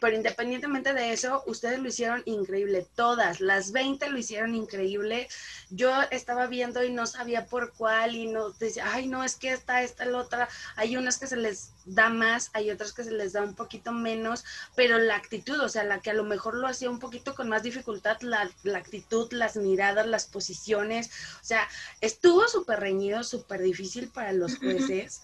[0.00, 2.86] pero independientemente de eso, ustedes lo hicieron increíble.
[2.94, 5.28] Todas, las 20 lo hicieron increíble.
[5.70, 9.52] Yo estaba viendo y no sabía por cuál y no decía, ay, no, es que
[9.52, 10.48] esta, esta, la otra.
[10.76, 13.92] Hay unas que se les da más, hay otras que se les da un poquito
[13.92, 14.44] menos,
[14.74, 17.48] pero la actitud, o sea, la que a lo mejor lo hacía un poquito con
[17.48, 21.68] más dificultad, la, la actitud, las miradas, las posiciones, o sea,
[22.00, 25.22] estuvo súper reñido, súper difícil para los jueces.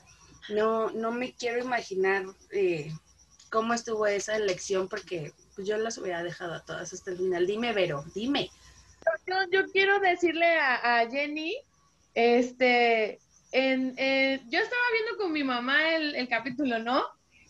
[0.48, 2.92] No, no me quiero imaginar eh,
[3.52, 7.46] cómo estuvo esa elección porque pues, yo las hubiera dejado a todas hasta el final.
[7.46, 8.50] Dime, Vero, dime.
[9.26, 11.56] Yo, yo quiero decirle a, Jenny,
[12.14, 13.20] este,
[13.52, 17.04] en, eh, yo estaba viendo con mi mamá el, el capítulo, ¿no?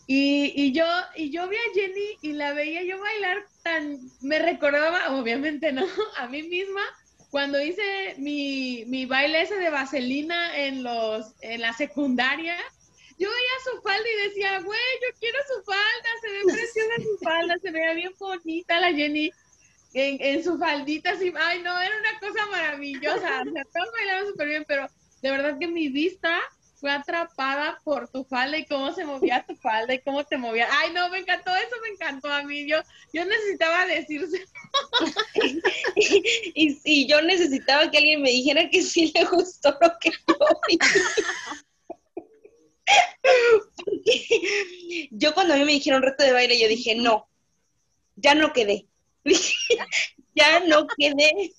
[0.05, 0.85] Y, y yo
[1.15, 5.85] y yo vi a Jenny y la veía yo bailar tan, me recordaba, obviamente no,
[6.17, 6.81] a mí misma,
[7.29, 12.57] cuando hice mi, mi baile ese de vaselina en los, en la secundaria,
[13.17, 17.17] yo veía su falda y decía, güey, yo quiero su falda, se ve preciosa su
[17.23, 19.31] falda, se veía bien bonita la Jenny
[19.93, 24.27] en, en su faldita así, ay no, era una cosa maravillosa, o sea, todos bailaban
[24.27, 24.87] súper bien, pero
[25.21, 26.41] de verdad que mi vista
[26.83, 30.67] fue atrapada por tu falda y cómo se movía tu falda y cómo te movía.
[30.69, 32.67] Ay, no, me encantó, eso me encantó a mí.
[32.67, 32.77] Yo,
[33.13, 34.43] yo necesitaba decirse.
[36.53, 40.35] y, y yo necesitaba que alguien me dijera que sí le gustó lo que yo
[40.67, 40.77] vi.
[45.11, 47.27] yo cuando a mí me dijeron reto de baile, yo dije, no,
[48.15, 48.87] ya no quedé.
[50.35, 51.53] ya no quedé,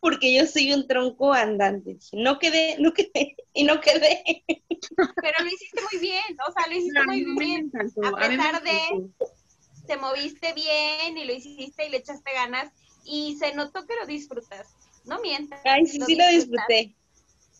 [0.00, 1.94] porque yo soy un tronco andante.
[1.94, 4.44] Dije, no quedé, no quedé, y no quedé.
[4.46, 7.72] Pero lo hiciste muy bien, o sea, lo hiciste muy bien.
[8.04, 9.10] A pesar de,
[9.86, 12.70] te moviste bien y lo hiciste y le echaste ganas
[13.04, 14.68] y se notó que lo disfrutas.
[15.04, 15.60] No mientas.
[15.64, 16.94] Ay, sí, sí lo disfruté.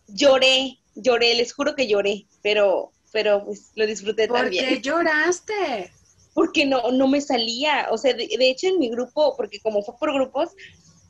[0.09, 4.65] Lloré, lloré, les juro que lloré, pero, pero pues lo disfruté también.
[4.65, 5.93] ¿Por qué lloraste?
[6.35, 7.89] Porque no, no me salía.
[7.91, 10.51] O sea, de, hecho en mi grupo, porque como fue por grupos,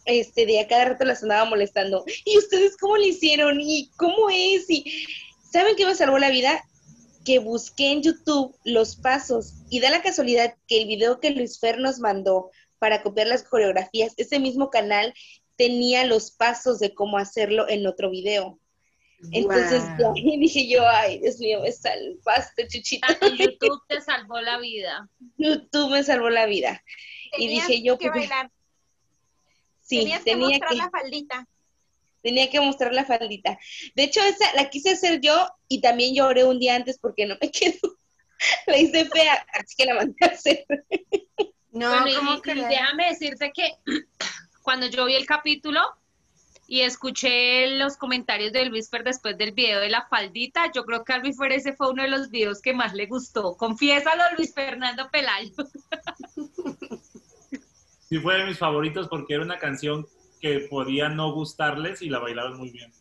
[0.04, 2.04] este, de a cada rato las andaba molestando.
[2.24, 3.60] ¿Y ustedes cómo le hicieron?
[3.60, 4.68] ¿Y cómo es?
[4.68, 5.06] ¿Y
[5.52, 6.64] saben qué me salvó la vida?
[7.24, 11.58] Que busqué en YouTube los pasos y da la casualidad que el video que Luis
[11.60, 15.12] Fer nos mandó para copiar las coreografías, ese mismo canal
[15.56, 18.58] tenía los pasos de cómo hacerlo en otro video.
[19.32, 19.82] Entonces
[20.14, 23.06] dije yo, ay, Dios mío, me salvaste, chuchita.
[23.38, 25.08] YouTube te salvó la vida.
[25.36, 26.82] YouTube me salvó la vida.
[27.36, 28.50] y dije yo, que pues, bailar.
[29.82, 31.48] Sí, Tenías tenía que mostrar la faldita.
[32.22, 33.58] Tenía que mostrar la faldita.
[33.94, 37.36] De hecho, esa la quise hacer yo y también lloré un día antes porque no
[37.40, 37.98] me quedó.
[38.66, 40.64] la hice fea, así que la mandé a hacer.
[41.70, 43.76] No, bueno, y, déjame decirte que
[44.62, 45.80] cuando yo vi el capítulo,
[46.70, 50.70] y escuché los comentarios de Luis Fer después del video de la faldita.
[50.70, 53.06] Yo creo que a Luis Fer ese fue uno de los videos que más le
[53.06, 53.56] gustó.
[53.56, 55.54] Confiésalo, Luis Fernando Pelayo.
[58.08, 60.06] Sí, fue de mis favoritos porque era una canción
[60.40, 62.92] que podía no gustarles y la bailaron muy bien.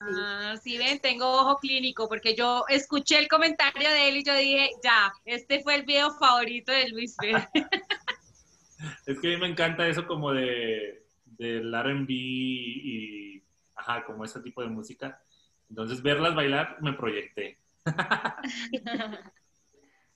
[0.00, 4.34] Ah, sí, ven, tengo ojo clínico porque yo escuché el comentario de él y yo
[4.34, 7.48] dije, ya, este fue el video favorito de Luis Fer.
[9.06, 11.03] es que a mí me encanta eso como de
[11.36, 13.42] del RB y,
[13.74, 15.22] ajá, como ese tipo de música.
[15.68, 17.58] Entonces, verlas bailar, me proyecté.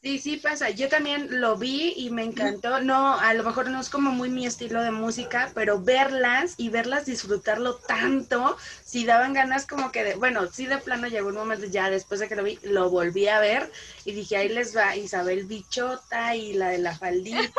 [0.01, 0.71] Sí, sí pasa.
[0.71, 2.81] Yo también lo vi y me encantó.
[2.81, 6.69] No, a lo mejor no es como muy mi estilo de música, pero verlas y
[6.69, 11.35] verlas disfrutarlo tanto, si daban ganas como que de, bueno, sí de plano llegó un
[11.35, 13.73] momento ya después de que lo vi, lo volví a ver
[14.05, 17.51] y dije, ahí les va Isabel Bichota y la de la faldita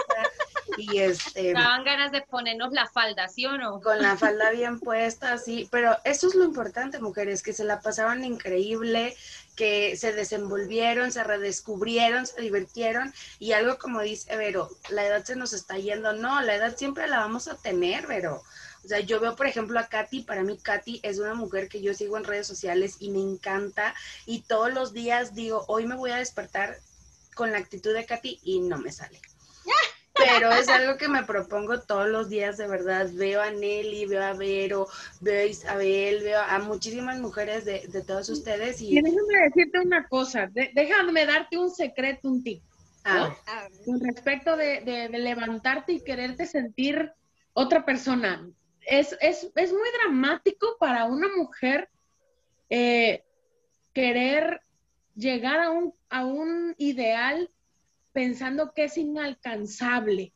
[0.77, 1.53] y este...
[1.53, 3.81] Daban ganas de ponernos la falda, ¿sí o no?
[3.81, 7.81] Con la falda bien puesta, sí, pero eso es lo importante, mujeres, que se la
[7.81, 9.15] pasaban increíble,
[9.55, 15.35] que se desenvolvieron, se redescubrieron, se divirtieron y algo como dice Vero, la edad se
[15.35, 18.41] nos está yendo, no, la edad siempre la vamos a tener, Vero.
[18.83, 21.81] O sea, yo veo, por ejemplo, a Katy, para mí Katy es una mujer que
[21.81, 23.93] yo sigo en redes sociales y me encanta
[24.25, 26.77] y todos los días digo, hoy me voy a despertar
[27.35, 29.19] con la actitud de Katy y no me sale
[30.25, 33.07] pero es algo que me propongo todos los días, de verdad.
[33.13, 34.87] Veo a Nelly, veo a Vero,
[35.21, 38.81] veo a Isabel, veo a muchísimas mujeres de, todos ustedes.
[38.81, 38.95] Y...
[39.01, 42.61] déjame decirte una cosa, déjame darte un secreto, un tip.
[43.03, 43.35] Ah.
[43.85, 47.11] Con respecto de, levantarte y quererte sentir
[47.53, 48.47] otra persona.
[48.81, 49.17] Es,
[49.55, 51.89] muy dramático para una mujer
[52.69, 53.23] eh,
[53.93, 54.61] querer
[55.15, 57.49] llegar a un, a un ideal
[58.19, 60.33] pensando que es inalcanzable.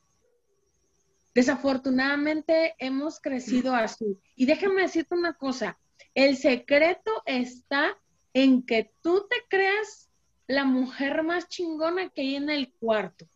[1.35, 4.17] Desafortunadamente hemos crecido así.
[4.37, 5.77] Y déjame decirte una cosa,
[6.15, 7.97] el secreto está
[8.33, 10.09] en que tú te creas
[10.47, 13.27] la mujer más chingona que hay en el cuarto.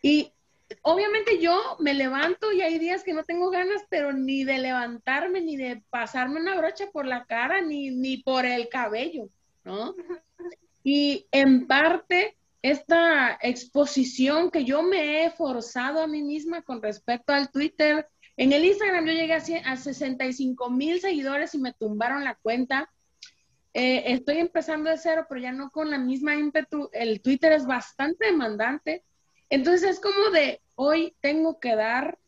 [0.00, 0.32] Y
[0.80, 5.42] obviamente yo me levanto y hay días que no tengo ganas, pero ni de levantarme,
[5.42, 9.28] ni de pasarme una brocha por la cara, ni, ni por el cabello,
[9.62, 9.94] ¿no?
[10.82, 17.32] Y en parte esta exposición que yo me he forzado a mí misma con respecto
[17.32, 18.08] al Twitter.
[18.36, 22.90] En el Instagram yo llegué a, 65 mil seguidores y me tumbaron la cuenta.
[23.74, 26.88] Eh, estoy empezando de cero, pero ya no con la misma ímpetu.
[26.92, 29.04] El Twitter es bastante demandante.
[29.50, 32.18] Entonces es como de, hoy tengo que dar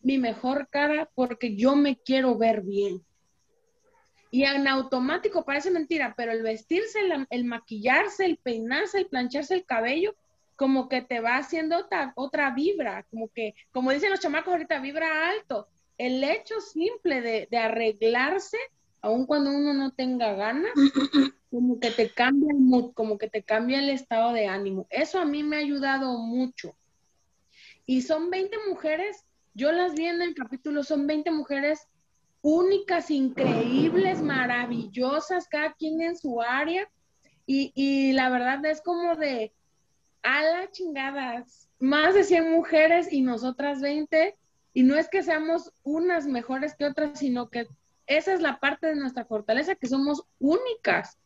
[0.00, 3.05] mi mejor cara porque yo me quiero ver bien.
[4.36, 6.98] Y en automático parece mentira, pero el vestirse,
[7.30, 10.14] el, maquillarse, el peinarse, el plancharse el cabello,
[10.56, 14.78] como que te va haciendo otra, otra vibra, como que, como dicen los chamacos ahorita,
[14.80, 15.68] vibra alto.
[15.96, 18.58] El hecho simple de, de arreglarse,
[19.00, 20.72] aun cuando uno no tenga ganas,
[21.50, 24.86] como que te cambia el mood, como que te cambia el estado de ánimo.
[24.90, 26.76] Eso a mí me ha ayudado mucho.
[27.86, 29.24] Y son 20 mujeres,
[29.54, 31.88] yo las vi en el capítulo, son 20 mujeres
[32.46, 36.88] únicas, increíbles, maravillosas, cada quien en su área.
[37.44, 39.52] Y, la verdad es como de,
[40.22, 44.36] a la chingadas, más de 100 mujeres y nosotras 20.
[44.74, 47.66] Y no es que seamos unas mejores que otras, sino que
[48.06, 51.18] esa es la parte de nuestra fortaleza, que somos únicas.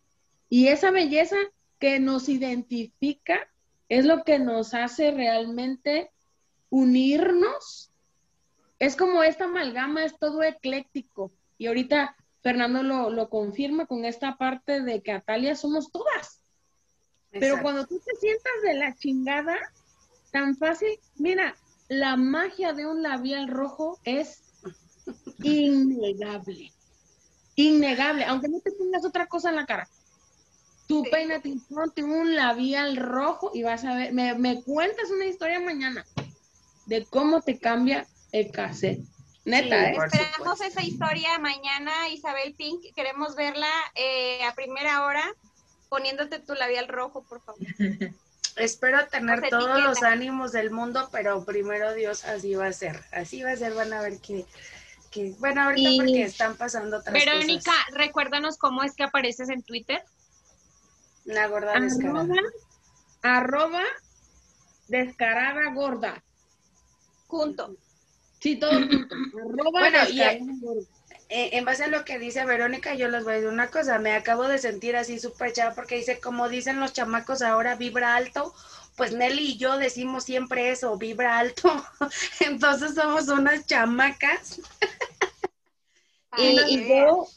[0.48, 1.36] Y esa belleza
[1.78, 3.46] que nos identifica
[3.90, 6.12] es lo que nos hace realmente
[6.70, 7.89] unirnos.
[8.80, 11.30] Es como esta amalgama, es todo ecléctico.
[11.58, 16.42] Y ahorita Fernando lo, lo confirma con esta parte de que Atalia somos todas.
[17.30, 19.56] Pero cuando tú te sientas de la chingada,
[20.32, 21.54] tan fácil, mira,
[21.88, 24.42] la magia de un labial rojo es
[25.42, 26.72] innegable.
[27.56, 29.88] Innegable, aunque no te pongas otra cosa en la cara.
[30.88, 35.26] Tú peínate y ponte un labial rojo y vas a ver, me, me cuentas una
[35.26, 36.04] historia mañana
[36.86, 39.00] de cómo te cambia el cassette.
[39.44, 39.98] Neta, Sí, ¿eh?
[40.04, 42.84] Esperamos esa historia mañana, Isabel Pink.
[42.94, 45.24] Queremos verla eh, a primera hora
[45.88, 47.60] poniéndote tu labial rojo, por favor.
[48.56, 53.02] Espero tener todos los ánimos del mundo, pero primero Dios, así va a ser.
[53.12, 54.44] Así va a ser, van a ver que,
[55.10, 57.94] que bueno, ahorita Y- porque están pasando otras Verónica, cosas.
[57.94, 60.02] recuérdanos cómo es que apareces en Twitter.
[61.24, 62.20] La gorda descarada.
[62.22, 62.40] Arroba,
[63.22, 63.82] arroba
[64.88, 66.22] descarada gorda.
[67.26, 67.76] Junto.
[68.40, 69.14] Sí, todo junto.
[69.72, 70.20] Bueno, y-.
[71.32, 74.00] Eh, en base a lo que dice Verónica, yo les voy a decir una cosa,
[74.00, 78.16] me acabo de sentir así súper chava porque dice, como dicen los chamacos ahora, vibra
[78.16, 78.52] alto,
[78.96, 81.70] pues Nelly y yo decimos siempre eso, vibra alto,
[82.40, 84.60] entonces somos unas chamacas.
[86.36, 87.28] Y, y yo,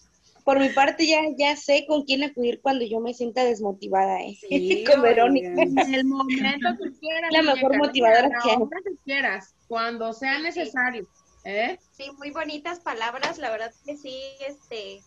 [0.44, 4.38] por mi parte, ya, ya sé con quién acudir cuando yo me sienta desmotivada, ¿eh?
[4.48, 5.50] Sí, con Verónica.
[5.50, 5.94] oigan.
[5.94, 7.32] El momento que quieras.
[7.32, 8.58] La mejor muñeca, motivadora la que hay.
[8.58, 11.08] que quieras, cuando sea necesario.
[11.46, 11.80] ¿eh?
[11.92, 14.18] Sí, muy bonitas palabras, la verdad que sí,
[14.48, 15.02] este,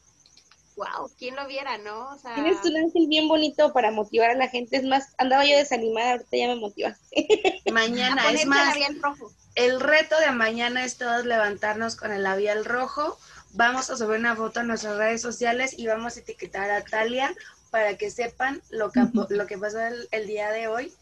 [0.77, 2.11] wow, quién lo viera, ¿no?
[2.11, 4.77] O sea, Tienes un ángel bien bonito para motivar a la gente.
[4.77, 7.63] Es más, andaba yo desanimada, ahorita ya me motivaste.
[7.73, 9.33] Mañana, es más, labial rojo.
[9.55, 13.19] el reto de mañana es todos levantarnos con el labial rojo,
[13.53, 17.35] vamos a subir una foto a nuestras redes sociales y vamos a etiquetar a Talia
[17.71, 20.93] para que sepan lo que, lo que pasó el, el día de hoy.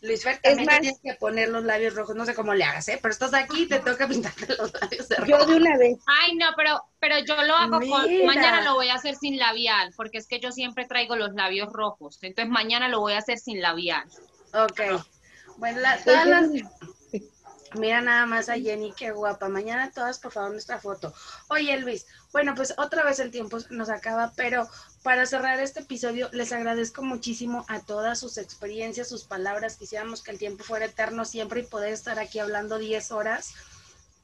[0.00, 2.86] Luis Fer, también más- tienes que poner los labios rojos, no sé cómo le hagas,
[2.88, 3.00] ¿eh?
[3.02, 5.28] Pero estás aquí y te toca pintarte los labios de rojo.
[5.28, 5.98] Yo de una vez.
[6.06, 8.26] Ay, no, pero, pero yo lo hago con, Mira.
[8.26, 11.72] mañana lo voy a hacer sin labial, porque es que yo siempre traigo los labios
[11.72, 12.18] rojos.
[12.22, 14.04] Entonces mañana lo voy a hacer sin labial.
[14.54, 14.80] Ok.
[15.56, 16.48] Bueno, la- todas las...
[17.74, 19.48] Mira nada más a Jenny, qué guapa.
[19.48, 21.12] Mañana todas, por favor, nuestra foto.
[21.48, 24.68] Oye, Luis, bueno, pues otra vez el tiempo nos acaba, pero
[25.02, 29.76] para cerrar este episodio, les agradezco muchísimo a todas sus experiencias, sus palabras.
[29.76, 33.54] Quisiéramos que el tiempo fuera eterno siempre y poder estar aquí hablando 10 horas.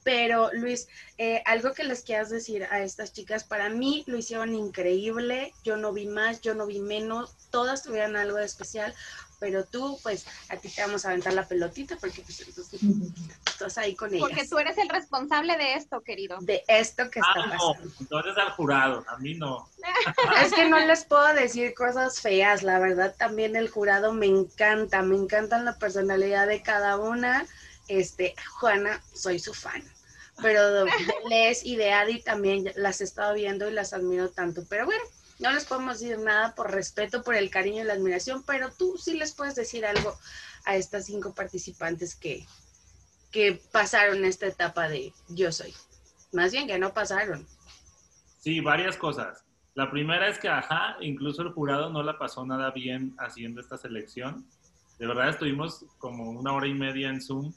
[0.05, 4.55] Pero, Luis, eh, algo que les quieras decir a estas chicas, para mí lo hicieron
[4.55, 5.55] increíble.
[5.65, 7.35] Yo no vi más, yo no vi menos.
[7.51, 8.95] Todas tuvieron algo de especial
[9.45, 12.81] pero tú, pues, a ti te vamos a aventar la pelotita porque pues, entonces,
[13.45, 14.27] estás ahí con ellas.
[14.27, 16.39] Porque tú eres el responsable de esto, querido.
[16.41, 17.95] De esto que está Ah, no, pasando.
[18.01, 19.69] entonces al jurado, a mí no.
[20.43, 25.03] Es que no les puedo decir cosas feas, la verdad también el jurado me encanta,
[25.03, 27.45] me encantan la personalidad de cada una.
[27.89, 29.85] Este, Juana, soy su fan.
[30.41, 30.91] Pero de
[31.29, 34.63] Les y de Adi también las he estado viendo y las admiro tanto.
[34.71, 35.05] Pero bueno,
[35.39, 38.97] no les podemos decir nada por respeto, por el cariño y la admiración, pero tú
[38.97, 40.17] sí les puedes decir algo
[40.65, 42.47] a estas cinco participantes que,
[43.31, 45.75] que pasaron esta etapa de yo soy.
[46.33, 47.47] Más bien que no pasaron.
[48.39, 49.45] Sí, varias cosas.
[49.75, 53.77] La primera es que, ajá, incluso el jurado no la pasó nada bien haciendo esta
[53.77, 54.47] selección.
[54.99, 57.53] De verdad estuvimos como una hora y media en Zoom,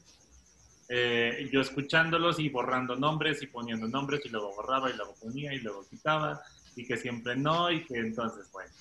[0.90, 5.54] eh, yo escuchándolos y borrando nombres y poniendo nombres y luego borraba y luego ponía
[5.54, 6.42] y luego quitaba
[6.78, 8.72] y que siempre no y que entonces, bueno,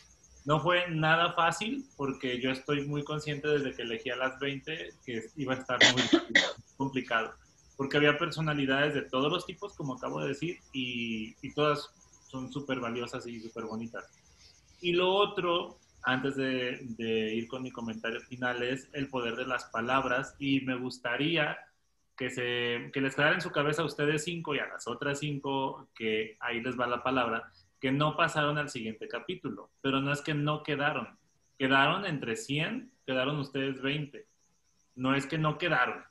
[0.45, 4.91] no fue nada fácil porque yo estoy muy consciente desde que elegí a las 20
[5.05, 6.03] que iba a estar muy
[6.77, 7.35] complicado
[7.77, 11.91] porque había personalidades de todos los tipos, como acabo de decir, y, y todas
[12.31, 14.11] son súper valiosas y súper bonitas.
[14.81, 19.47] Y lo otro, antes de, de, ir con mi comentario final, es el poder de
[19.47, 21.59] las palabras y me gustaría
[22.17, 25.19] que, se, que les quedara en su cabeza a ustedes cinco y a las otras
[25.19, 30.13] cinco, que ahí les va la palabra, que no pasaron al siguiente capítulo, pero no
[30.13, 31.19] es que no quedaron,
[31.59, 34.27] quedaron entre 100, quedaron ustedes 20,
[34.95, 36.03] no es que no quedaron,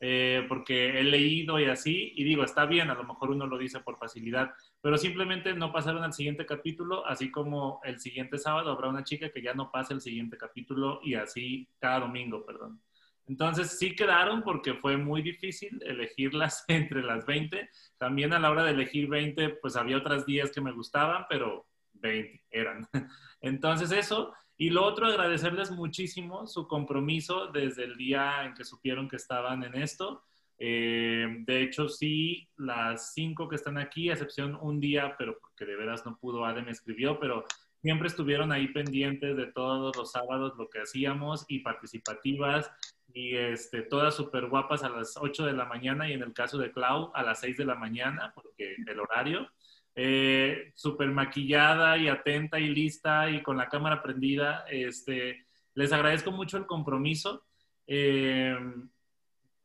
[0.00, 3.58] eh, porque he leído y así, y digo, está bien, a lo mejor uno lo
[3.58, 8.70] dice por facilidad, pero simplemente no pasaron al siguiente capítulo, así como el siguiente sábado
[8.70, 12.80] habrá una chica que ya no pase el siguiente capítulo y así cada domingo, perdón.
[13.28, 17.68] Entonces sí quedaron porque fue muy difícil elegirlas entre las 20.
[17.98, 21.66] También a la hora de elegir 20, pues había otras 10 que me gustaban, pero
[21.92, 22.88] 20 eran.
[23.40, 24.32] Entonces eso.
[24.56, 29.62] Y lo otro, agradecerles muchísimo su compromiso desde el día en que supieron que estaban
[29.62, 30.24] en esto.
[30.58, 35.64] Eh, de hecho, sí, las cinco que están aquí, a excepción un día, pero porque
[35.64, 37.44] de veras no pudo, Ale me escribió, pero
[37.80, 42.68] siempre estuvieron ahí pendientes de todos los sábados lo que hacíamos y participativas
[43.12, 46.58] y este, todas súper guapas a las 8 de la mañana y en el caso
[46.58, 49.50] de Clau a las 6 de la mañana, porque el horario,
[49.94, 54.64] eh, súper maquillada y atenta y lista y con la cámara prendida.
[54.70, 55.44] Este,
[55.74, 57.44] les agradezco mucho el compromiso
[57.86, 58.56] eh,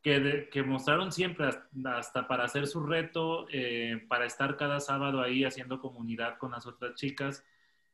[0.02, 1.50] que, que, mostraron siempre
[1.86, 6.66] hasta para hacer su reto, eh, para estar cada sábado ahí haciendo comunidad con las
[6.66, 7.46] otras chicas.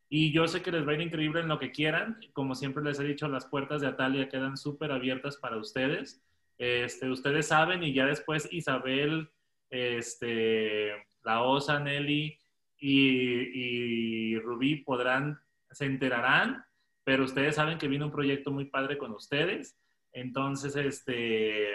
[0.09, 2.19] Y yo sé que les va a ir increíble en lo que quieran.
[2.33, 6.23] Como siempre les he dicho, las puertas de Atalia quedan súper abiertas para ustedes.
[6.57, 9.29] Este, ustedes saben y ya después Isabel,
[9.69, 10.91] este,
[11.23, 12.39] la Osa, Nelly
[12.79, 15.39] y, y Rubí podrán,
[15.69, 16.65] se enterarán,
[17.03, 19.77] pero ustedes saben que viene un proyecto muy padre con ustedes.
[20.11, 21.67] Entonces, este,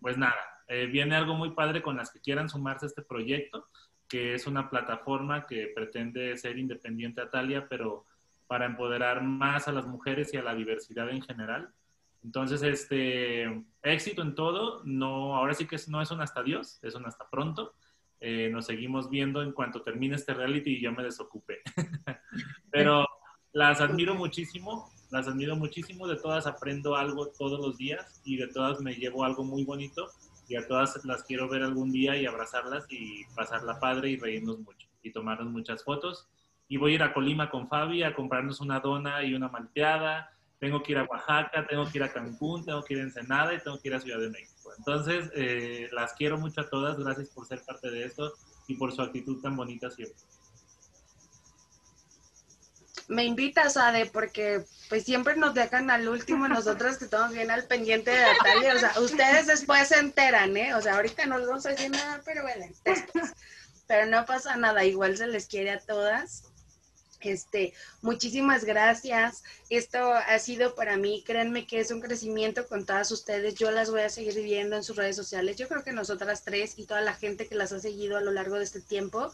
[0.00, 0.36] pues nada,
[0.68, 3.66] eh, viene algo muy padre con las que quieran sumarse a este proyecto
[4.10, 8.04] que es una plataforma que pretende ser independiente a Talia, pero
[8.48, 11.72] para empoderar más a las mujeres y a la diversidad en general.
[12.24, 16.96] Entonces, este éxito en todo, no, ahora sí que no es un hasta Dios, es
[16.96, 17.74] un hasta pronto.
[18.18, 21.60] Eh, nos seguimos viendo en cuanto termine este reality y yo me desocupe.
[22.72, 23.06] Pero
[23.52, 28.48] las admiro muchísimo, las admiro muchísimo, de todas aprendo algo todos los días y de
[28.48, 30.08] todas me llevo algo muy bonito
[30.50, 34.58] y a todas las quiero ver algún día y abrazarlas y pasarla padre y reírnos
[34.58, 36.28] mucho y tomarnos muchas fotos.
[36.66, 40.30] Y voy a ir a Colima con Fabi a comprarnos una dona y una malteada.
[40.58, 43.54] Tengo que ir a Oaxaca, tengo que ir a Cancún, tengo que ir a Ensenada
[43.54, 44.72] y tengo que ir a Ciudad de México.
[44.76, 46.98] Entonces, eh, las quiero mucho a todas.
[46.98, 48.32] Gracias por ser parte de esto
[48.66, 50.18] y por su actitud tan bonita siempre
[53.10, 57.64] me invitas, Ade, porque pues siempre nos dejan al último nosotros que estamos bien al
[57.64, 58.74] pendiente de Natalia.
[58.74, 60.74] O sea, ustedes después se enteran, ¿eh?
[60.74, 62.66] O sea, ahorita no les vamos a decir nada, pero bueno,
[63.88, 66.44] Pero no pasa nada, igual se les quiere a todas.
[67.20, 69.42] Este, muchísimas gracias.
[69.68, 73.56] Esto ha sido para mí, créanme que es un crecimiento con todas ustedes.
[73.56, 75.56] Yo las voy a seguir viendo en sus redes sociales.
[75.56, 78.30] Yo creo que nosotras tres y toda la gente que las ha seguido a lo
[78.30, 79.32] largo de este tiempo,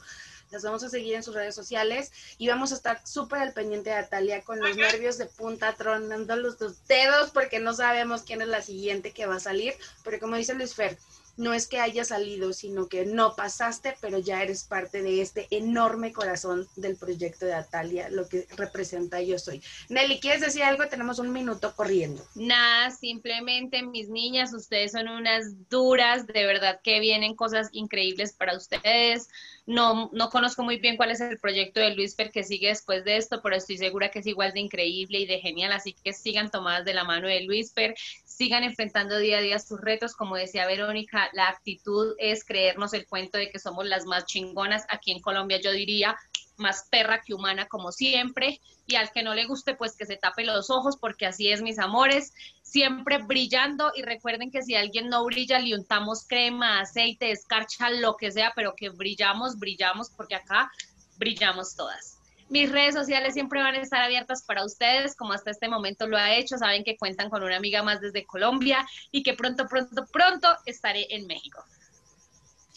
[0.50, 3.90] las vamos a seguir en sus redes sociales y vamos a estar súper al pendiente
[3.90, 8.48] de Atalia con los nervios de punta, tronando los dedos porque no sabemos quién es
[8.48, 9.74] la siguiente que va a salir.
[10.04, 10.96] Pero como dice Luis Fer,
[11.36, 15.46] no es que haya salido, sino que no pasaste, pero ya eres parte de este
[15.50, 19.62] enorme corazón del proyecto de Atalia, lo que representa Yo Soy.
[19.88, 20.86] Nelly, ¿quieres decir algo?
[20.88, 22.24] Tenemos un minuto corriendo.
[22.34, 28.56] Nada, simplemente mis niñas, ustedes son unas duras, de verdad que vienen cosas increíbles para
[28.56, 29.28] ustedes.
[29.66, 33.04] No, no conozco muy bien cuál es el proyecto de Luis Per que sigue después
[33.04, 36.12] de esto, pero estoy segura que es igual de increíble y de genial, así que
[36.12, 37.94] sigan tomadas de la mano de Luis Per,
[38.36, 43.06] sigan enfrentando día a día sus retos, como decía Verónica, la actitud es creernos el
[43.06, 46.16] cuento de que somos las más chingonas, aquí en Colombia yo diría
[46.58, 48.60] más perra que humana como siempre.
[48.86, 51.62] Y al que no le guste pues que se tape los ojos porque así es
[51.62, 52.32] mis amores,
[52.62, 53.92] siempre brillando.
[53.94, 58.52] Y recuerden que si alguien no brilla le untamos crema, aceite, escarcha, lo que sea,
[58.54, 60.70] pero que brillamos, brillamos porque acá
[61.18, 62.15] brillamos todas.
[62.48, 66.16] Mis redes sociales siempre van a estar abiertas para ustedes, como hasta este momento lo
[66.16, 66.58] ha hecho.
[66.58, 71.06] Saben que cuentan con una amiga más desde Colombia y que pronto, pronto, pronto estaré
[71.10, 71.64] en México.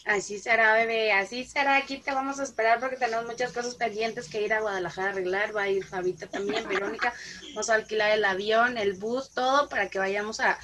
[0.06, 1.76] Así será, bebé, así será.
[1.76, 5.10] Aquí te vamos a esperar porque tenemos muchas cosas pendientes que ir a Guadalajara a
[5.10, 5.54] arreglar.
[5.54, 7.12] Va a ir Fabita también, Verónica.
[7.50, 10.58] Vamos a alquilar el avión, el bus, todo para que vayamos a,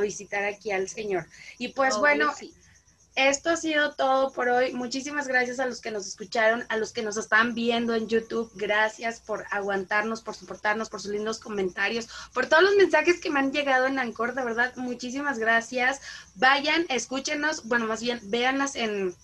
[0.00, 1.26] visitar aquí al Señor.
[1.58, 2.32] Y pues bueno,
[3.14, 4.72] esto ha sido todo por hoy.
[4.72, 8.50] Muchísimas gracias a los que nos escucharon, a los que nos están viendo en YouTube.
[8.54, 13.40] Gracias por aguantarnos, por soportarnos, por sus lindos comentarios, por todos los mensajes que me
[13.40, 14.34] han llegado en Ancor.
[14.34, 16.00] De verdad, muchísimas gracias.
[16.36, 19.14] Vayan, escúchenos, bueno, más bien, véanlas en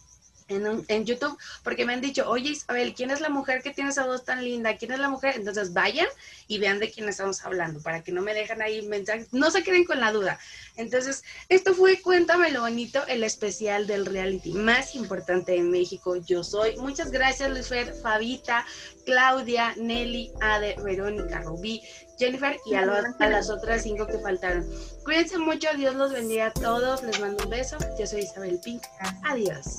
[0.48, 4.06] en, YouTube, porque me han dicho, oye Isabel, ¿quién es la mujer que tiene esa
[4.06, 4.76] voz tan linda?
[4.76, 5.34] ¿Quién es la mujer?
[5.36, 6.08] Entonces vayan
[6.46, 9.62] y vean de quién estamos hablando, para que no me dejen ahí mensajes, no se
[9.62, 10.38] queden con la duda.
[10.76, 16.16] Entonces, esto fue Cuéntame lo bonito, el especial del reality más importante en México.
[16.16, 16.76] Yo soy.
[16.78, 18.64] Muchas gracias, Luis Fer, Fabita,
[19.04, 21.82] Claudia, Nelly, Ade, Verónica, Rubí,
[22.18, 24.66] Jennifer y a, las otras cinco que faltaron.
[25.04, 27.76] Cuídense mucho, Dios los bendiga a todos, les mando un beso.
[27.98, 28.82] Yo soy Isabel Pink.
[29.24, 29.78] Adiós.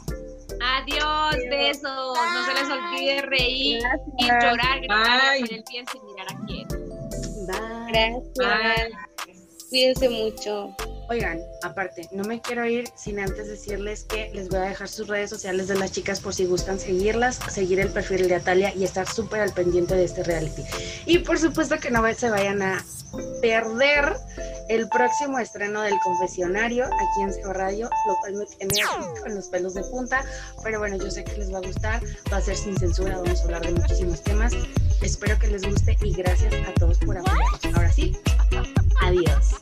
[0.62, 2.18] Adiós, besos.
[2.18, 3.80] No se les olvide reír
[4.18, 6.68] y llorar, gritar y el pie sin mirar a quién.
[7.48, 8.22] Bye.
[8.36, 9.10] Gracias.
[9.70, 10.76] Cuídense mucho.
[11.10, 15.08] Oigan, aparte, no me quiero ir sin antes decirles que les voy a dejar sus
[15.08, 18.84] redes sociales de las chicas por si gustan seguirlas, seguir el perfil de Atalia y
[18.84, 20.64] estar súper al pendiente de este reality.
[21.06, 22.86] Y por supuesto que no se vayan a
[23.42, 24.16] perder
[24.70, 28.74] el próximo estreno del confesionario aquí en Ceo Radio, lo cual me tiene
[29.22, 30.24] con los pelos de punta,
[30.64, 32.02] pero bueno, yo sé que les va a gustar,
[32.32, 34.54] va a ser sin censura, vamos a hablar de muchísimos temas,
[35.02, 37.76] espero que les guste y gracias a todos por apoyarnos.
[37.76, 38.18] Ahora sí,
[39.02, 39.56] adiós.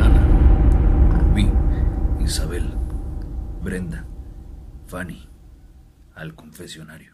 [0.00, 0.26] Ana,
[1.18, 1.50] Rubí,
[2.24, 2.72] Isabel,
[3.62, 4.06] Brenda.
[4.94, 5.28] Fanny
[6.14, 7.13] al confesionario.